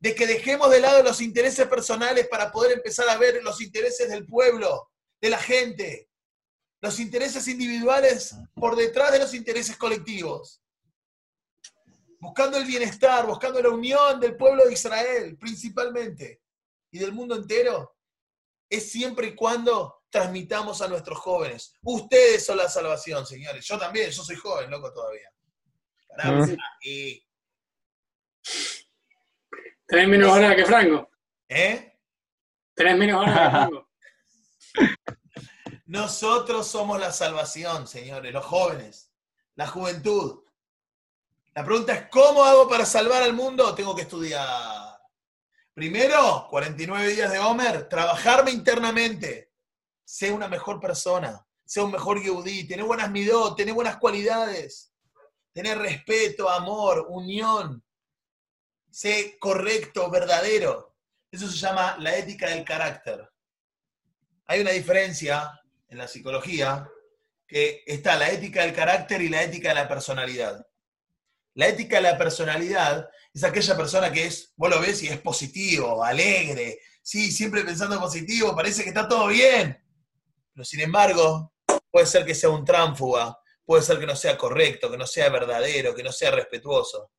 de 0.00 0.14
que 0.16 0.26
dejemos 0.26 0.70
de 0.70 0.80
lado 0.80 1.04
los 1.04 1.20
intereses 1.20 1.68
personales 1.68 2.26
para 2.26 2.50
poder 2.50 2.72
empezar 2.72 3.08
a 3.08 3.16
ver 3.16 3.40
los 3.44 3.60
intereses 3.60 4.08
del 4.08 4.26
pueblo, 4.26 4.90
de 5.20 5.30
la 5.30 5.38
gente. 5.38 6.08
Los 6.82 6.98
intereses 7.00 7.46
individuales 7.48 8.34
por 8.54 8.74
detrás 8.76 9.12
de 9.12 9.20
los 9.20 9.32
intereses 9.34 9.76
colectivos. 9.76 10.60
Buscando 12.18 12.58
el 12.58 12.64
bienestar, 12.64 13.24
buscando 13.26 13.62
la 13.62 13.70
unión 13.70 14.20
del 14.20 14.36
pueblo 14.36 14.64
de 14.66 14.72
Israel, 14.74 15.36
principalmente, 15.38 16.42
y 16.90 16.98
del 16.98 17.12
mundo 17.12 17.36
entero, 17.36 17.96
es 18.68 18.90
siempre 18.90 19.28
y 19.28 19.34
cuando 19.34 20.02
transmitamos 20.10 20.82
a 20.82 20.88
nuestros 20.88 21.18
jóvenes. 21.18 21.72
Ustedes 21.82 22.44
son 22.44 22.58
la 22.58 22.68
salvación, 22.68 23.24
señores. 23.26 23.64
Yo 23.66 23.78
también, 23.78 24.10
yo 24.10 24.22
soy 24.22 24.36
joven, 24.36 24.70
loco, 24.70 24.92
todavía. 24.92 25.30
Sí. 26.46 26.56
y- 26.82 27.26
Tenés 29.86 30.08
menos 30.08 30.32
horas 30.32 30.54
que 30.56 30.64
Franco. 30.66 31.08
¿eh? 31.48 31.98
Tenés 32.74 32.98
menos 32.98 33.22
horas 33.22 33.34
que 33.34 33.50
Franco. 33.50 33.88
Nosotros 35.92 36.66
somos 36.68 36.98
la 36.98 37.12
salvación, 37.12 37.86
señores, 37.86 38.32
los 38.32 38.46
jóvenes, 38.46 39.12
la 39.56 39.66
juventud. 39.66 40.42
La 41.54 41.66
pregunta 41.66 41.92
es, 41.92 42.08
¿cómo 42.08 42.42
hago 42.44 42.66
para 42.66 42.86
salvar 42.86 43.22
al 43.22 43.34
mundo? 43.34 43.74
Tengo 43.74 43.94
que 43.94 44.00
estudiar. 44.00 44.98
Primero, 45.74 46.46
49 46.48 47.08
días 47.08 47.30
de 47.30 47.38
Homer, 47.40 47.90
trabajarme 47.90 48.52
internamente. 48.52 49.52
Sé 50.02 50.32
una 50.32 50.48
mejor 50.48 50.80
persona, 50.80 51.46
sé 51.62 51.82
un 51.82 51.92
mejor 51.92 52.22
yehudí, 52.22 52.66
tener 52.66 52.86
buenas 52.86 53.10
midot, 53.10 53.54
tener 53.54 53.74
buenas 53.74 53.98
cualidades, 53.98 54.94
tener 55.52 55.76
respeto, 55.76 56.48
amor, 56.48 57.04
unión. 57.10 57.84
Sé 58.90 59.36
correcto, 59.38 60.08
verdadero. 60.08 60.96
Eso 61.30 61.46
se 61.48 61.58
llama 61.58 61.98
la 61.98 62.16
ética 62.16 62.48
del 62.48 62.64
carácter. 62.64 63.30
Hay 64.46 64.60
una 64.60 64.70
diferencia 64.70 65.58
en 65.92 65.98
la 65.98 66.08
psicología 66.08 66.90
que 67.46 67.84
está 67.86 68.16
la 68.16 68.30
ética 68.30 68.62
del 68.62 68.74
carácter 68.74 69.20
y 69.20 69.28
la 69.28 69.42
ética 69.42 69.68
de 69.68 69.74
la 69.74 69.88
personalidad. 69.88 70.66
La 71.54 71.68
ética 71.68 71.96
de 71.96 72.02
la 72.02 72.16
personalidad 72.16 73.10
es 73.34 73.44
aquella 73.44 73.76
persona 73.76 74.10
que 74.10 74.24
es, 74.24 74.54
vos 74.56 74.70
lo 74.70 74.80
ves 74.80 75.02
y 75.02 75.08
es 75.08 75.20
positivo, 75.20 76.02
alegre, 76.02 76.78
sí, 77.02 77.30
siempre 77.30 77.62
pensando 77.62 78.00
positivo, 78.00 78.56
parece 78.56 78.82
que 78.82 78.88
está 78.88 79.06
todo 79.06 79.26
bien. 79.26 79.78
Pero 80.54 80.64
sin 80.64 80.80
embargo, 80.80 81.52
puede 81.90 82.06
ser 82.06 82.24
que 82.24 82.34
sea 82.34 82.48
un 82.48 82.64
tránfuga, 82.64 83.38
puede 83.62 83.82
ser 83.82 83.98
que 83.98 84.06
no 84.06 84.16
sea 84.16 84.38
correcto, 84.38 84.90
que 84.90 84.96
no 84.96 85.06
sea 85.06 85.28
verdadero, 85.28 85.94
que 85.94 86.02
no 86.02 86.10
sea 86.10 86.30
respetuoso. 86.30 87.10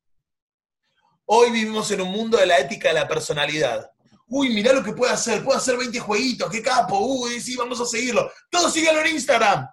Hoy 1.26 1.52
vivimos 1.52 1.92
en 1.92 2.02
un 2.02 2.10
mundo 2.10 2.40
de 2.40 2.48
la 2.48 2.58
ética 2.58 2.88
de 2.88 2.96
la 2.96 3.08
personalidad. 3.08 3.92
Uy, 4.28 4.50
mirá 4.50 4.74
lo 4.74 4.84
que 4.84 4.94
puede 4.94 5.12
hacer, 5.14 5.44
puede 5.44 5.58
hacer 5.60 5.78
20 5.78 6.00
jueguitos, 6.00 6.50
qué 6.50 6.62
capo, 6.62 6.98
uy, 7.00 7.40
sí, 7.42 7.56
vamos 7.56 7.80
a 7.82 7.86
seguirlo. 7.86 8.32
Todos 8.50 8.74
síganlo 8.74 9.02
en 9.02 9.16
Instagram. 9.16 9.68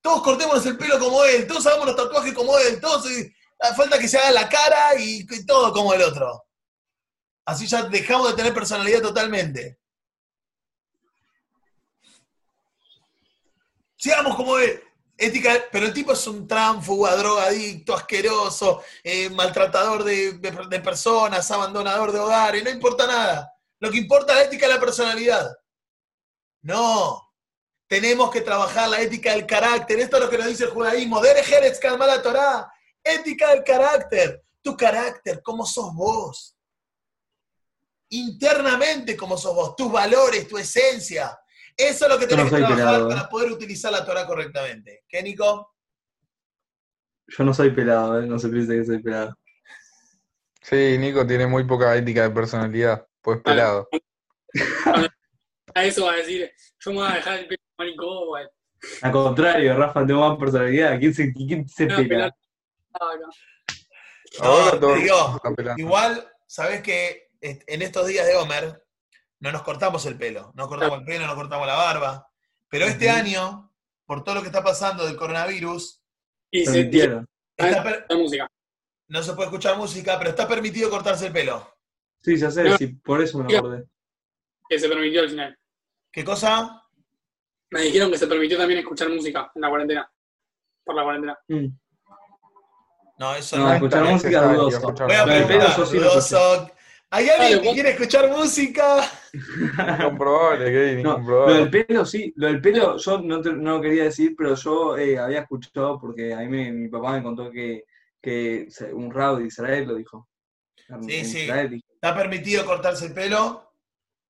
Todos 0.00 0.22
cortémonos 0.22 0.64
el 0.66 0.76
pelo 0.76 0.98
como 0.98 1.24
él, 1.24 1.46
todos 1.46 1.66
hagamos 1.66 1.86
los 1.86 1.96
tatuajes 1.96 2.32
como 2.32 2.56
él, 2.58 2.80
todos 2.80 3.10
eh, 3.10 3.32
falta 3.76 3.98
que 3.98 4.06
se 4.08 4.18
haga 4.18 4.30
la 4.32 4.48
cara 4.48 4.94
y, 4.98 5.26
todo 5.46 5.72
como 5.72 5.94
el 5.94 6.02
otro. 6.02 6.44
Así 7.44 7.66
ya 7.66 7.84
dejamos 7.84 8.28
de 8.30 8.34
tener 8.36 8.52
personalidad 8.54 9.00
totalmente. 9.02 9.78
Sigamos 13.96 14.36
como 14.36 14.58
él. 14.58 14.82
Ética, 15.18 15.54
pero 15.72 15.86
el 15.86 15.94
tipo 15.94 16.12
es 16.12 16.26
un 16.26 16.46
tránfuga, 16.46 17.16
drogadicto, 17.16 17.94
asqueroso, 17.94 18.82
eh, 19.02 19.30
maltratador 19.30 20.04
de, 20.04 20.34
de- 20.34 20.66
de 20.68 20.80
personas, 20.80 21.50
abandonador 21.50 22.12
de 22.12 22.18
hogares, 22.18 22.62
no 22.62 22.68
importa 22.68 23.06
nada. 23.06 23.55
Lo 23.80 23.90
que 23.90 23.98
importa 23.98 24.32
es 24.32 24.38
la 24.38 24.44
ética 24.44 24.66
de 24.66 24.74
la 24.74 24.80
personalidad. 24.80 25.50
No, 26.62 27.26
tenemos 27.88 28.30
que 28.30 28.40
trabajar 28.40 28.88
la 28.88 29.00
ética 29.00 29.32
del 29.32 29.46
carácter. 29.46 30.00
Esto 30.00 30.16
es 30.16 30.24
lo 30.24 30.30
que 30.30 30.38
nos 30.38 30.48
dice 30.48 30.64
el 30.64 30.70
judaísmo. 30.70 31.20
Dere 31.20 31.44
Jerez 31.44 31.80
la 31.82 32.22
Torah. 32.22 32.72
Ética 33.02 33.50
del 33.50 33.62
carácter. 33.62 34.42
Tu 34.62 34.76
carácter, 34.76 35.40
cómo 35.42 35.64
sos 35.64 35.94
vos. 35.94 36.56
Internamente, 38.10 39.16
cómo 39.16 39.36
sos 39.36 39.54
vos. 39.54 39.76
Tus 39.76 39.92
valores, 39.92 40.48
tu 40.48 40.58
esencia. 40.58 41.38
Eso 41.76 42.06
es 42.06 42.10
lo 42.10 42.18
que 42.18 42.26
no 42.26 42.44
que 42.44 42.50
trabajar 42.50 42.76
pelado, 42.76 43.10
¿eh? 43.10 43.14
para 43.14 43.28
poder 43.28 43.52
utilizar 43.52 43.92
la 43.92 44.04
Torah 44.04 44.26
correctamente. 44.26 45.04
¿Qué, 45.06 45.22
Nico? 45.22 45.74
Yo 47.28 47.44
no 47.44 47.52
soy 47.54 47.70
pelado, 47.70 48.20
¿eh? 48.20 48.26
No 48.26 48.38
se 48.38 48.48
piense 48.48 48.76
que 48.76 48.84
soy 48.84 49.02
pelado. 49.02 49.36
Sí, 50.62 50.96
Nico 50.98 51.24
tiene 51.26 51.46
muy 51.46 51.64
poca 51.64 51.94
ética 51.94 52.22
de 52.22 52.30
personalidad, 52.30 53.05
pues 53.26 53.42
pelado. 53.42 53.88
A 55.74 55.84
eso 55.84 56.06
va 56.06 56.12
a 56.12 56.16
decir, 56.16 56.50
yo 56.78 56.90
me 56.92 56.98
voy 56.98 57.08
a 57.08 57.14
dejar 57.16 57.40
el 57.40 57.48
pelo 57.48 57.60
maricón, 57.76 58.26
güey. 58.28 58.46
Al 59.02 59.12
contrario, 59.12 59.76
Rafa, 59.76 60.06
tengo 60.06 60.26
más 60.26 60.38
personalidad. 60.38 60.98
¿Quién 60.98 61.12
se, 61.12 61.32
quién 61.32 61.68
se 61.68 61.84
a 61.92 61.96
pela? 61.96 62.36
Ahora 62.92 63.26
No, 64.72 64.80
todo 64.80 64.94
digo. 64.94 65.40
Igual, 65.76 66.32
sabes 66.46 66.82
que 66.82 67.28
en 67.40 67.82
estos 67.82 68.06
días 68.06 68.26
de 68.26 68.36
Homer 68.36 68.82
no 69.40 69.52
nos 69.52 69.62
cortamos 69.62 70.06
el 70.06 70.16
pelo, 70.16 70.52
no 70.54 70.68
cortamos 70.68 71.00
el 71.00 71.04
pelo, 71.04 71.26
no 71.26 71.34
cortamos 71.34 71.66
la 71.66 71.74
barba. 71.74 72.30
Pero 72.70 72.86
este 72.86 73.10
año, 73.10 73.74
por 74.06 74.22
todo 74.22 74.36
lo 74.36 74.40
que 74.40 74.48
está 74.48 74.62
pasando 74.62 75.04
del 75.04 75.16
coronavirus, 75.16 76.00
Y 76.52 76.64
se 76.64 76.80
está 77.56 78.06
la 78.08 78.16
música. 78.16 78.48
no 79.08 79.22
se 79.22 79.32
puede 79.32 79.48
escuchar 79.48 79.76
música, 79.76 80.16
pero 80.16 80.30
está 80.30 80.46
permitido 80.46 80.88
cortarse 80.88 81.26
el 81.26 81.32
pelo. 81.32 81.75
Sí, 82.26 82.36
ya 82.36 82.50
sé, 82.50 82.64
No. 82.64 82.76
sí, 82.76 82.88
por 82.88 83.22
eso 83.22 83.38
me 83.38 83.52
Ya. 83.52 83.58
acordé. 83.60 83.84
Que 84.68 84.80
se 84.80 84.88
permitió 84.88 85.20
al 85.20 85.28
final. 85.30 85.56
¿Qué 86.10 86.24
cosa? 86.24 86.82
Me 87.70 87.82
dijeron 87.82 88.10
que 88.10 88.18
se 88.18 88.26
permitió 88.26 88.58
también 88.58 88.80
escuchar 88.80 89.08
música 89.10 89.52
en 89.54 89.62
la 89.62 89.68
cuarentena. 89.68 90.10
Por 90.84 90.96
la 90.96 91.04
cuarentena. 91.04 91.38
Mm. 91.46 91.66
No, 93.20 93.34
eso 93.36 93.56
No, 93.58 93.68
no. 93.68 93.74
escuchar 93.74 94.06
es 94.06 94.10
música 94.12 94.42
dudoso. 94.52 94.80
Voy 94.80 95.14
a 95.14 95.24
Lo 95.24 95.32
del 95.32 95.42
música. 95.42 95.46
pelo 95.46 95.64
preguntar, 95.74 95.78
lo 95.78 96.00
dudoso. 96.10 96.70
¿Hay 97.10 97.28
alguien 97.28 97.62
que 97.62 97.72
quiere 97.74 97.90
escuchar 97.90 98.28
música? 98.30 98.96
Incomprobable, 100.00 100.64
Kevin, 100.64 101.02
No, 101.04 101.18
lo 101.18 101.54
del 101.54 101.70
pelo 101.70 102.04
sí, 102.04 102.32
lo 102.36 102.48
del 102.48 102.60
pelo 102.60 102.96
yo 102.96 103.20
no, 103.22 103.40
te- 103.40 103.52
no 103.52 103.76
lo 103.76 103.80
quería 103.80 104.02
decir, 104.02 104.34
pero 104.36 104.56
yo 104.56 104.98
eh, 104.98 105.16
había 105.16 105.42
escuchado 105.42 106.00
porque 106.00 106.34
a 106.34 106.38
mí 106.40 106.48
me- 106.48 106.72
mi 106.72 106.88
papá 106.88 107.12
me 107.12 107.22
contó 107.22 107.52
que, 107.52 107.84
que 108.20 108.66
un 108.92 109.12
rabo 109.12 109.36
de 109.38 109.46
Israel 109.46 109.86
lo 109.86 109.94
dijo. 109.94 110.28
En- 110.88 111.04
Sí, 111.04 111.14
en 111.16 111.26
sí. 111.26 111.40
Israel. 111.42 111.84
Está 111.94 112.14
permitido 112.14 112.64
cortarse 112.64 113.06
el 113.06 113.12
pelo 113.14 113.62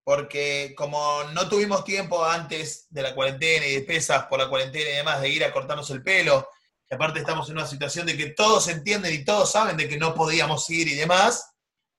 porque 0.04 0.72
como 0.76 1.24
no 1.32 1.48
tuvimos 1.48 1.84
tiempo 1.84 2.24
antes 2.24 2.86
de 2.90 3.02
la 3.02 3.12
cuarentena 3.14 3.66
y 3.66 3.74
de 3.74 3.80
pesas 3.80 4.26
por 4.26 4.38
la 4.38 4.48
cuarentena 4.48 4.88
y 4.88 4.96
demás 4.96 5.20
de 5.20 5.28
ir 5.28 5.44
a 5.44 5.52
cortarnos 5.52 5.90
el 5.90 6.00
pelo, 6.02 6.48
y 6.88 6.94
aparte 6.94 7.18
estamos 7.18 7.48
en 7.50 7.56
una 7.56 7.66
situación 7.66 8.06
de 8.06 8.16
que 8.16 8.26
todos 8.26 8.68
entienden 8.68 9.12
y 9.12 9.24
todos 9.24 9.50
saben 9.50 9.76
de 9.76 9.88
que 9.88 9.96
no 9.98 10.14
podíamos 10.14 10.70
ir 10.70 10.86
y 10.86 10.94
demás, 10.94 11.52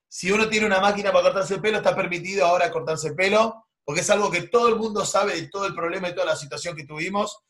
si 0.08 0.32
uno 0.32 0.48
tiene 0.48 0.64
una 0.64 0.80
máquina 0.80 1.12
para 1.12 1.24
cortarse 1.24 1.56
el 1.56 1.60
pelo, 1.60 1.76
está 1.76 1.94
permitido 1.94 2.46
ahora 2.46 2.70
cortarse 2.70 3.08
el 3.08 3.14
pelo, 3.14 3.66
porque 3.84 4.00
es 4.00 4.08
algo 4.08 4.30
que 4.30 4.42
todo 4.42 4.68
el 4.68 4.76
mundo 4.76 5.04
sabe 5.04 5.34
de 5.38 5.48
todo 5.48 5.66
el 5.66 5.74
problema 5.74 6.08
y 6.08 6.14
toda 6.14 6.24
la 6.28 6.36
situación 6.36 6.74
que 6.74 6.86
tuvimos, 6.86 7.40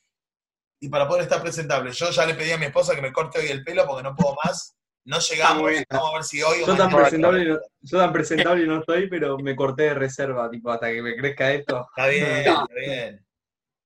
y 0.81 0.88
para 0.88 1.07
poder 1.07 1.23
estar 1.23 1.40
presentable. 1.40 1.92
Yo 1.92 2.11
ya 2.11 2.27
le 2.27 2.35
pedí 2.35 2.51
a 2.51 2.59
mi 2.59 2.66
esposa 2.66 2.97
que 2.97 3.03
me 3.03 3.12
corte 3.12 3.38
hoy 3.38 3.47
el 3.47 3.62
pelo 3.62 3.87
porque 3.87 4.03
no 4.03 4.16
puedo 4.16 4.37
más. 4.44 4.75
No 5.09 5.18
llegamos, 5.21 5.62
muy 5.62 5.73
bien. 5.73 5.85
vamos 5.88 6.11
a 6.11 6.14
ver 6.16 6.25
si 6.25 6.42
hoy 6.42 6.62
o 6.62 6.66
Yo 6.66 6.77
tan, 6.77 6.94
presentable 6.94 7.44
no, 7.47 7.59
yo 7.81 7.99
tan 7.99 8.12
presentable 8.12 8.66
no 8.66 8.81
estoy, 8.81 9.09
pero 9.09 9.38
me 9.38 9.57
corté 9.57 9.85
de 9.85 9.94
reserva, 9.94 10.51
tipo, 10.51 10.71
hasta 10.71 10.92
que 10.92 11.01
me 11.01 11.16
crezca 11.16 11.51
esto. 11.51 11.87
Está 11.88 12.09
bien, 12.09 12.44
No. 12.44 12.62
está 12.68 12.75
bien. 12.75 13.27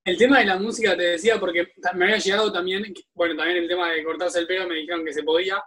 El 0.04 0.18
tema 0.18 0.40
de 0.40 0.46
la 0.46 0.56
música 0.58 0.96
te 0.96 1.02
decía 1.04 1.38
porque 1.38 1.68
me 1.94 2.06
había 2.06 2.18
llegado 2.18 2.52
también, 2.52 2.92
bueno, 3.14 3.36
también 3.36 3.58
el 3.58 3.68
tema 3.68 3.92
de 3.92 4.02
cortarse 4.02 4.40
el 4.40 4.48
pelo 4.48 4.66
me 4.66 4.74
dijeron 4.74 5.04
que 5.04 5.12
se 5.12 5.22
podía, 5.22 5.62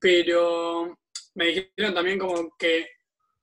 pero 0.00 0.98
me 1.34 1.44
dijeron 1.46 1.94
también 1.94 2.18
como 2.18 2.56
que, 2.58 2.88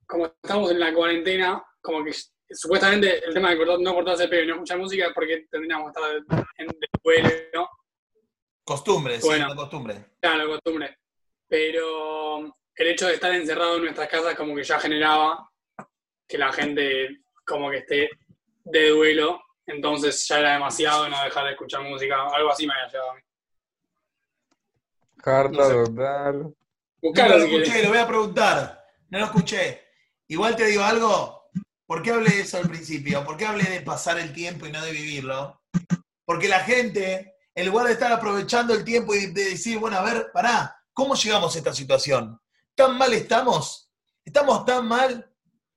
como 0.05 0.25
estamos 0.25 0.71
en 0.71 0.79
la 0.81 0.93
cuarentena, 0.93 1.63
como 1.81 2.03
que 2.03 2.11
supuestamente 2.49 3.25
el 3.25 3.33
tema 3.33 3.51
de 3.51 3.57
cortar- 3.57 3.79
no 3.79 3.93
cortarse 3.93 4.23
el 4.25 4.29
pelo 4.29 4.43
y 4.43 4.47
no 4.47 4.53
escuchar 4.55 4.77
música 4.79 5.05
es 5.07 5.13
porque 5.13 5.45
tendríamos 5.49 5.93
que 5.93 6.01
estar 6.01 6.43
en 6.57 6.67
de 6.67 6.87
vuelo, 7.01 7.29
¿no? 7.53 7.69
Costumbre, 8.65 9.21
sí, 9.21 9.27
Bueno. 9.27 9.45
una 9.45 9.55
costumbre. 9.55 10.05
Claro, 10.19 10.47
costumbre. 10.49 10.97
Pero 11.47 12.55
el 12.75 12.87
hecho 12.87 13.07
de 13.07 13.13
estar 13.13 13.33
encerrado 13.33 13.77
en 13.77 13.83
nuestras 13.83 14.09
casas 14.09 14.35
como 14.35 14.55
que 14.55 14.63
ya 14.63 14.79
generaba 14.79 15.49
que 16.27 16.37
la 16.37 16.51
gente 16.51 17.21
como 17.45 17.69
que 17.69 17.77
esté 17.77 18.09
de 18.63 18.89
duelo, 18.89 19.41
entonces 19.67 20.27
ya 20.27 20.39
era 20.39 20.53
demasiado 20.53 21.07
no 21.07 21.23
dejar 21.23 21.45
de 21.45 21.51
escuchar 21.51 21.81
música, 21.83 22.27
algo 22.33 22.49
así 22.49 22.65
me 22.65 22.73
había 22.73 22.87
llegado 22.87 23.11
a 23.11 23.15
mí. 23.15 23.21
Carta 25.17 25.57
No 25.57 25.63
sé. 25.63 25.73
total. 25.73 26.55
No 27.01 27.27
lo 27.27 27.37
escuché, 27.37 27.83
lo 27.83 27.89
voy 27.89 27.97
a 27.99 28.07
preguntar. 28.07 28.85
No 29.09 29.19
lo 29.19 29.25
escuché. 29.25 29.83
Igual 30.27 30.55
te 30.55 30.65
digo 30.65 30.83
algo. 30.83 31.49
¿Por 31.85 32.01
qué 32.01 32.11
hablé 32.11 32.31
de 32.31 32.41
eso 32.41 32.57
al 32.57 32.67
principio? 32.67 33.23
¿Por 33.23 33.37
qué 33.37 33.45
hablé 33.45 33.63
de 33.65 33.81
pasar 33.81 34.17
el 34.17 34.33
tiempo 34.33 34.65
y 34.65 34.71
no 34.71 34.83
de 34.83 34.91
vivirlo? 34.91 35.61
Porque 36.25 36.47
la 36.47 36.61
gente, 36.61 37.35
en 37.53 37.67
lugar 37.67 37.85
de 37.85 37.93
estar 37.93 38.11
aprovechando 38.11 38.73
el 38.73 38.83
tiempo 38.83 39.13
y 39.13 39.27
de 39.27 39.51
decir, 39.51 39.77
bueno, 39.77 39.97
a 39.97 40.03
ver, 40.03 40.31
pará, 40.33 40.75
¿cómo 40.95 41.13
llegamos 41.13 41.53
a 41.53 41.57
esta 41.59 41.73
situación? 41.73 42.41
¿Tan 42.73 42.97
mal 42.97 43.13
estamos? 43.13 43.91
¿Estamos 44.23 44.65
tan 44.65 44.87
mal? 44.87 45.31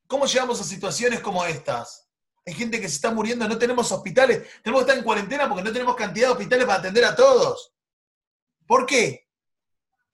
¿Cómo 0.07 0.25
llegamos 0.25 0.59
a 0.59 0.65
situaciones 0.65 1.21
como 1.21 1.45
estas? 1.45 2.09
Hay 2.47 2.55
gente 2.55 2.81
que 2.81 2.89
se 2.89 2.95
está 2.95 3.11
muriendo, 3.11 3.47
no 3.47 3.59
tenemos 3.59 3.93
hospitales. 3.93 4.49
Tenemos 4.63 4.81
que 4.81 4.89
estar 4.89 4.97
en 4.97 5.05
cuarentena 5.05 5.47
porque 5.49 5.65
no 5.65 5.73
tenemos 5.73 5.95
cantidad 5.97 6.29
de 6.29 6.33
hospitales 6.33 6.65
para 6.65 6.79
atender 6.79 7.05
a 7.05 7.15
todos. 7.15 7.75
¿Por 8.67 8.87
qué? 8.87 9.29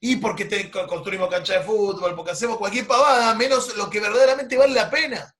Y 0.00 0.16
porque 0.16 0.70
construimos 0.88 1.28
cancha 1.28 1.58
de 1.58 1.64
fútbol, 1.64 2.16
porque 2.16 2.32
hacemos 2.32 2.58
cualquier 2.58 2.86
pavada, 2.86 3.34
menos 3.34 3.76
lo 3.76 3.88
que 3.88 4.00
verdaderamente 4.00 4.56
vale 4.56 4.74
la 4.74 4.90
pena. 4.90 5.36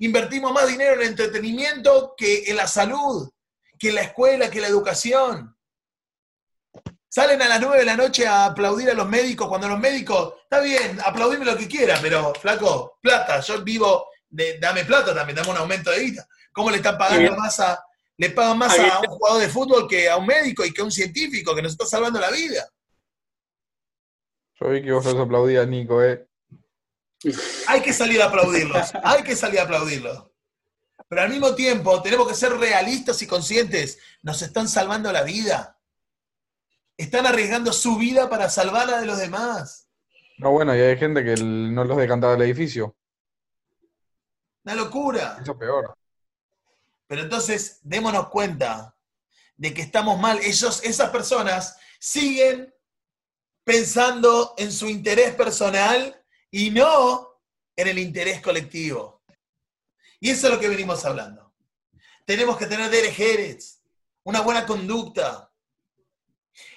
Invertimos 0.00 0.52
más 0.52 0.68
dinero 0.68 0.94
en 0.94 1.00
el 1.00 1.08
entretenimiento 1.08 2.14
que 2.16 2.50
en 2.50 2.56
la 2.56 2.66
salud, 2.66 3.30
que 3.78 3.88
en 3.88 3.94
la 3.94 4.02
escuela, 4.02 4.50
que 4.50 4.58
en 4.58 4.62
la 4.62 4.68
educación. 4.68 5.55
Salen 7.16 7.40
a 7.40 7.48
las 7.48 7.62
9 7.62 7.78
de 7.78 7.84
la 7.86 7.96
noche 7.96 8.26
a 8.26 8.44
aplaudir 8.44 8.90
a 8.90 8.92
los 8.92 9.08
médicos 9.08 9.48
cuando 9.48 9.66
los 9.66 9.80
médicos, 9.80 10.34
está 10.42 10.60
bien, 10.60 11.00
aplaudime 11.02 11.46
lo 11.46 11.56
que 11.56 11.66
quiera, 11.66 11.98
pero 12.02 12.34
flaco, 12.34 12.98
plata, 13.00 13.40
yo 13.40 13.64
vivo, 13.64 14.08
de, 14.28 14.58
dame 14.58 14.84
plata 14.84 15.14
también, 15.14 15.34
dame 15.34 15.48
un 15.48 15.56
aumento 15.56 15.90
de 15.90 16.00
vida. 16.00 16.28
¿Cómo 16.52 16.70
le 16.70 16.76
están 16.76 16.98
pagando 16.98 17.34
más 17.34 17.58
a, 17.58 17.82
le 18.18 18.28
pagan 18.28 18.58
más 18.58 18.78
a 18.78 19.00
un 19.00 19.06
jugador 19.06 19.40
de 19.40 19.48
fútbol 19.48 19.88
que 19.88 20.10
a 20.10 20.18
un 20.18 20.26
médico 20.26 20.62
y 20.62 20.74
que 20.74 20.82
a 20.82 20.84
un 20.84 20.92
científico 20.92 21.54
que 21.54 21.62
nos 21.62 21.72
está 21.72 21.86
salvando 21.86 22.20
la 22.20 22.30
vida? 22.30 22.68
Yo 24.60 24.68
vi 24.68 24.82
que 24.82 24.92
vos 24.92 25.06
los 25.06 25.16
aplaudías, 25.16 25.66
Nico, 25.66 26.04
¿eh? 26.04 26.28
Hay 27.68 27.80
que 27.80 27.94
salir 27.94 28.20
a 28.20 28.26
aplaudirlos, 28.26 28.92
hay 29.02 29.22
que 29.22 29.34
salir 29.34 29.60
a 29.60 29.62
aplaudirlos. 29.62 30.22
Pero 31.08 31.22
al 31.22 31.30
mismo 31.30 31.54
tiempo 31.54 32.02
tenemos 32.02 32.28
que 32.28 32.34
ser 32.34 32.52
realistas 32.58 33.22
y 33.22 33.26
conscientes. 33.26 33.98
Nos 34.20 34.42
están 34.42 34.68
salvando 34.68 35.10
la 35.10 35.22
vida. 35.22 35.75
Están 36.96 37.26
arriesgando 37.26 37.72
su 37.72 37.96
vida 37.96 38.28
para 38.28 38.48
salvar 38.48 38.88
la 38.88 39.00
de 39.00 39.06
los 39.06 39.18
demás. 39.18 39.88
No, 40.38 40.50
bueno, 40.50 40.74
y 40.74 40.80
hay 40.80 40.98
gente 40.98 41.24
que 41.24 41.34
no 41.42 41.84
los 41.84 41.96
decantaba 41.96 42.32
del 42.32 42.42
edificio. 42.42 42.96
Una 44.64 44.74
locura. 44.74 45.38
Eso 45.40 45.52
es 45.52 45.58
peor. 45.58 45.96
Pero 47.06 47.22
entonces 47.22 47.80
démonos 47.82 48.28
cuenta 48.28 48.96
de 49.56 49.72
que 49.72 49.82
estamos 49.82 50.18
mal. 50.18 50.38
Ellos, 50.42 50.82
esas 50.84 51.10
personas 51.10 51.76
siguen 51.98 52.74
pensando 53.64 54.54
en 54.58 54.70
su 54.70 54.88
interés 54.88 55.34
personal 55.34 56.22
y 56.50 56.70
no 56.70 57.40
en 57.74 57.88
el 57.88 57.98
interés 57.98 58.40
colectivo. 58.40 59.22
Y 60.20 60.30
eso 60.30 60.46
es 60.46 60.54
lo 60.54 60.60
que 60.60 60.68
venimos 60.68 61.04
hablando. 61.04 61.52
Tenemos 62.24 62.56
que 62.56 62.66
tener 62.66 62.90
derejeres, 62.90 63.82
una 64.24 64.40
buena 64.40 64.66
conducta. 64.66 65.45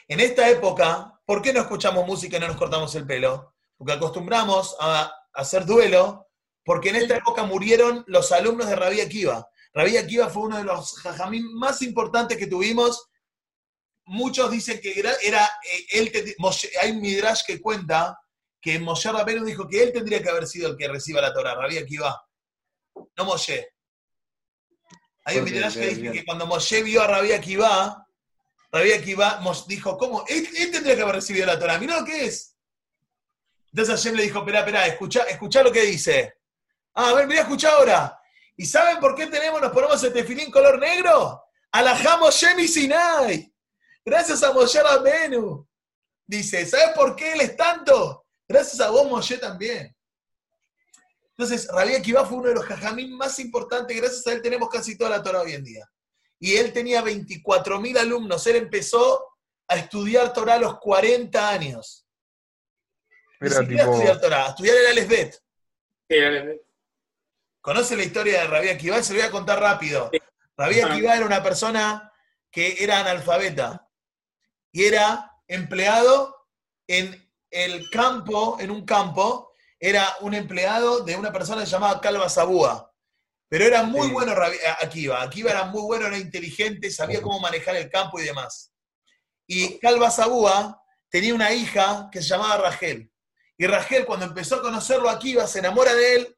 En 0.10 0.20
esta 0.20 0.50
época, 0.50 1.22
¿por 1.24 1.40
qué 1.40 1.54
no 1.54 1.62
escuchamos 1.62 2.06
música 2.06 2.38
y 2.38 2.40
no 2.40 2.48
nos 2.48 2.58
cortamos 2.58 2.94
el 2.96 3.06
pelo? 3.06 3.54
Porque 3.78 3.94
acostumbramos 3.94 4.76
a 4.80 5.14
hacer 5.34 5.68
duelo, 5.68 6.28
porque 6.66 6.90
en 6.90 6.96
esta 6.96 7.16
época 7.16 7.44
murieron 7.44 8.04
los 8.08 8.32
alumnos 8.32 8.68
de 8.68 8.76
Rabí 8.76 9.02
Akiva. 9.02 9.48
Rabí 9.72 9.98
Akiva 9.98 10.28
fue 10.28 10.44
uno 10.44 10.58
de 10.58 10.64
los 10.64 11.00
jajamín 11.00 11.54
más 11.54 11.84
importantes 11.84 12.40
que 12.40 12.48
tuvimos. 12.48 13.08
Muchos 14.06 14.50
dicen 14.50 14.82
que 14.82 15.00
era, 15.00 15.14
era, 15.22 15.46
eh, 15.46 15.86
él, 15.92 16.36
hay 16.82 16.90
un 16.90 17.02
midrash 17.02 17.44
que 17.46 17.62
cuenta 17.62 18.20
que 18.60 18.80
Moshe 18.80 19.12
Rabbeinu 19.12 19.46
dijo 19.46 19.68
que 19.68 19.84
él 19.84 19.94
tendría 19.94 20.24
que 20.24 20.30
haber 20.30 20.48
sido 20.48 20.70
el 20.70 20.76
que 20.76 20.88
reciba 20.88 21.22
la 21.22 21.32
Torah, 21.32 21.54
Rabí 21.54 21.78
Akiva, 21.78 22.20
no 23.16 23.26
Moshe. 23.26 23.68
Hay 25.26 25.38
un 25.38 25.44
midrash 25.44 25.76
que 25.76 25.88
dice 25.88 26.12
que 26.12 26.26
cuando 26.26 26.48
Moshe 26.48 26.82
vio 26.82 27.04
a 27.04 27.08
Rabí 27.08 27.32
Akiva, 27.32 28.08
Rabí 28.72 28.92
Akiva 28.94 29.42
dijo, 29.68 29.98
¿cómo? 29.98 30.24
Él, 30.28 30.48
tendría 30.72 30.96
que 30.96 31.02
haber 31.02 31.16
recibido 31.16 31.46
la 31.46 31.58
Torah, 31.58 31.80
mirá 31.80 32.00
lo 32.00 32.06
que 32.06 32.26
es. 32.26 32.56
Entonces 33.72 33.96
Hashem 33.96 34.16
le 34.16 34.24
dijo, 34.24 34.40
espera, 34.40 34.60
espera, 34.60 34.88
escucha, 34.88 35.24
escucha 35.24 35.64
lo 35.64 35.72
que 35.72 35.82
dice. 35.82 36.36
Ah, 36.94 37.10
a 37.10 37.14
ver, 37.14 37.28
mira, 37.28 37.42
escucha 37.42 37.72
ahora. 37.72 38.20
¿Y 38.56 38.66
saben 38.66 39.00
por 39.00 39.16
qué 39.16 39.28
tenemos, 39.28 39.62
nos 39.62 39.72
ponemos 39.72 40.04
el 40.04 40.14
tefilín 40.14 40.52
color 40.52 40.80
negro? 40.80 41.44
Alajamos 41.72 42.36
Shemi 42.36 42.68
Sinai. 42.68 43.54
Gracias 44.04 44.44
a 44.44 44.52
Moshe 44.52 44.82
Rabenu. 44.82 45.68
Dice, 46.26 46.66
¿sabes 46.66 46.96
por 46.96 47.16
qué 47.16 47.34
él 47.34 47.42
es 47.42 47.56
tanto? 47.56 48.26
Gracias 48.48 48.80
a 48.82 48.90
vos, 48.90 49.08
Moshe, 49.08 49.38
también. 49.38 49.96
Entonces, 51.30 51.68
Rabí 51.72 51.96
Akiva 51.96 52.26
fue 52.26 52.38
uno 52.38 52.50
de 52.50 52.56
los 52.56 52.66
jajamín 52.66 53.16
más 53.16 53.40
importantes. 53.40 53.96
Gracias 53.96 54.28
a 54.28 54.34
él 54.34 54.42
tenemos 54.42 54.70
casi 54.70 54.98
toda 54.98 55.12
la 55.12 55.24
Torah 55.24 55.42
hoy 55.42 55.54
en 55.54 55.64
día. 55.64 55.90
Y 56.40 56.56
él 56.56 56.72
tenía 56.74 57.04
24.000 57.04 57.98
alumnos. 57.98 58.46
Él 58.48 58.56
empezó 58.56 59.26
a 59.68 59.76
estudiar 59.76 60.34
Torah 60.34 60.56
a 60.56 60.60
los 60.60 60.80
40 60.80 61.50
años. 61.50 62.08
Ni 63.40 63.48
Era 63.48 63.60
siquiera 63.60 63.84
a 63.84 63.86
tipo. 63.86 63.96
estudiar 63.96 64.22
Torah, 64.22 64.46
a 64.46 64.50
estudiar 64.50 64.78
el 64.78 64.88
Alesbet. 64.88 65.44
Sí. 66.10 66.18
¿Conoce 67.62 67.96
la 67.96 68.04
historia 68.04 68.42
de 68.42 68.48
Rabí 68.48 68.70
Akiva? 68.70 69.04
Se 69.04 69.14
lo 69.14 69.20
voy 69.20 69.28
a 69.28 69.32
contar 69.32 69.60
rápido. 69.60 70.10
Sí. 70.12 70.20
Ajá. 70.58 70.94
Akiva 70.94 71.16
era 71.16 71.26
una 71.26 71.44
persona 71.44 72.12
que 72.52 72.84
era 72.84 73.00
analfabeta 73.00 73.88
y 74.72 74.86
era 74.86 75.32
empleado 75.48 76.48
en 76.88 77.30
el 77.52 77.90
campo, 77.90 78.58
en 78.60 78.72
un 78.72 78.86
campo, 78.86 79.52
era 79.80 80.16
un 80.22 80.34
empleado 80.34 81.02
de 81.02 81.16
una 81.16 81.32
persona 81.32 81.64
llamada 81.64 82.02
Calva 82.02 82.30
Sabúa. 82.30 82.89
Pero 83.50 83.66
era 83.66 83.84
muy 83.84 84.08
Sí. 84.08 84.14
bueno 84.14 84.34
Akiva. 84.80 85.22
Akiva 85.22 85.52
era 85.52 85.66
muy 85.66 85.82
bueno, 85.82 86.08
era 86.08 86.18
inteligente, 86.18 86.92
sabía 86.92 87.22
cómo 87.22 87.40
manejar 87.40 87.76
el 87.76 87.90
campo 87.90 88.20
y 88.20 88.24
demás. 88.26 88.72
Y 89.48 89.80
Calva 89.80 90.12
Sabúa 90.12 90.80
tenía 91.10 91.34
una 91.34 91.52
hija 91.52 92.10
que 92.12 92.22
se 92.22 92.30
llamaba 92.30 92.58
Rachel. 92.58 93.12
Y 93.58 93.66
Rachel, 93.66 94.06
cuando 94.06 94.26
empezó 94.28 94.56
a 94.58 94.62
conocerlo 94.62 95.10
a 95.10 95.14
Akiva, 95.14 95.48
se 95.48 95.60
enamora 95.60 95.94
de 95.96 96.16
él 96.16 96.38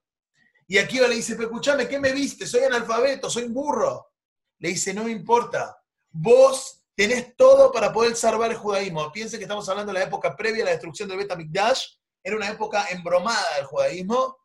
y 0.67 0.77
Akiva 0.77 1.05
le 1.05 1.15
dice, 1.15 1.35
pero 1.35 1.49
escuchame, 1.49 1.85
¿qué 1.85 1.99
me 1.99 2.13
viste? 2.13 2.47
Soy 2.47 2.61
analfabeto, 2.63 3.29
soy 3.29 3.43
un 3.43 3.53
burro. 3.53 4.13
Le 4.59 4.69
dice, 4.69 4.93
no 4.93 5.03
me 5.03 5.11
importa. 5.11 5.77
Vos 6.09 6.85
tenés 6.95 7.35
todo 7.35 7.73
para 7.73 7.91
poder 7.91 8.15
salvar 8.15 8.51
el 8.51 8.57
judaísmo. 8.57 9.11
Piensen 9.11 9.37
que 9.39 9.43
estamos 9.43 9.67
hablando 9.67 9.91
de 9.91 9.99
la 9.99 10.05
época 10.05 10.33
previa 10.35 10.63
a 10.63 10.65
la 10.67 10.71
destrucción 10.71 11.09
del 11.09 11.17
Bet 11.17 11.35
Mikdash. 11.35 11.87
Era 12.23 12.37
una 12.37 12.47
época 12.49 12.85
embromada 12.89 13.45
del 13.57 13.65
judaísmo. 13.65 14.37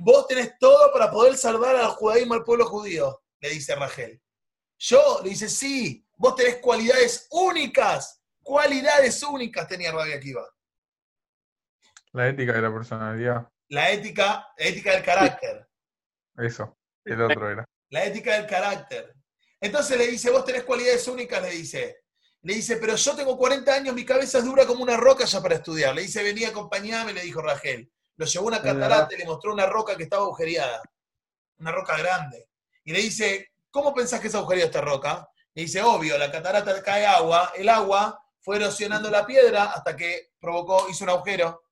Vos 0.00 0.28
tenés 0.28 0.56
todo 0.58 0.92
para 0.92 1.10
poder 1.10 1.36
salvar 1.36 1.74
al 1.74 1.88
judaísmo, 1.88 2.34
al 2.34 2.44
pueblo 2.44 2.66
judío, 2.66 3.20
le 3.40 3.50
dice 3.50 3.74
Rachel. 3.74 4.22
Yo, 4.78 5.20
le 5.24 5.30
dice, 5.30 5.48
sí, 5.48 6.06
vos 6.16 6.36
tenés 6.36 6.58
cualidades 6.58 7.26
únicas. 7.32 8.22
Cualidades 8.40 9.20
únicas 9.24 9.66
tenía 9.66 9.90
Rabbi 9.90 10.12
Akiva. 10.12 10.48
La 12.12 12.28
ética 12.28 12.52
de 12.52 12.62
la 12.62 12.72
personalidad. 12.72 13.48
La 13.70 13.90
ética, 13.90 14.46
la 14.56 14.64
ética 14.64 14.92
del 14.92 15.02
carácter. 15.02 15.68
Eso. 16.36 16.78
El 17.04 17.20
otro 17.20 17.50
era. 17.50 17.64
La 17.90 18.04
ética 18.04 18.34
del 18.34 18.46
carácter. 18.46 19.12
Entonces 19.60 19.98
le 19.98 20.06
dice, 20.06 20.30
vos 20.30 20.44
tenés 20.44 20.62
cualidades 20.62 21.08
únicas, 21.08 21.42
le 21.42 21.50
dice. 21.50 22.04
Le 22.42 22.54
dice, 22.54 22.76
pero 22.76 22.94
yo 22.94 23.16
tengo 23.16 23.36
40 23.36 23.74
años, 23.74 23.94
mi 23.96 24.04
cabeza 24.04 24.38
es 24.38 24.44
dura 24.44 24.64
como 24.64 24.84
una 24.84 24.96
roca 24.96 25.24
ya 25.24 25.42
para 25.42 25.56
estudiar. 25.56 25.92
Le 25.92 26.02
dice, 26.02 26.22
vení, 26.22 26.44
acompañame, 26.44 27.12
le 27.12 27.22
dijo 27.22 27.42
Rachel. 27.42 27.90
Lo 28.18 28.26
llevó 28.26 28.46
a 28.46 28.48
una 28.48 28.62
catarata 28.62 29.14
y 29.14 29.18
le 29.18 29.24
mostró 29.24 29.52
una 29.52 29.64
roca 29.64 29.96
que 29.96 30.02
estaba 30.02 30.24
agujereada. 30.24 30.82
Una 31.58 31.72
roca 31.72 31.96
grande. 31.96 32.48
Y 32.84 32.92
le 32.92 33.00
dice, 33.00 33.52
¿cómo 33.70 33.94
pensás 33.94 34.20
que 34.20 34.28
es 34.28 34.34
agujereada 34.34 34.66
esta 34.66 34.80
roca? 34.82 35.28
Le 35.54 35.62
dice, 35.62 35.80
obvio, 35.82 36.18
la 36.18 36.30
catarata 36.30 36.82
cae 36.82 37.06
agua, 37.06 37.52
el 37.56 37.68
agua 37.68 38.20
fue 38.40 38.56
erosionando 38.56 39.08
la 39.08 39.24
piedra 39.24 39.64
hasta 39.64 39.96
que 39.96 40.32
provocó, 40.40 40.88
hizo 40.90 41.04
un 41.04 41.10
agujero. 41.10 41.62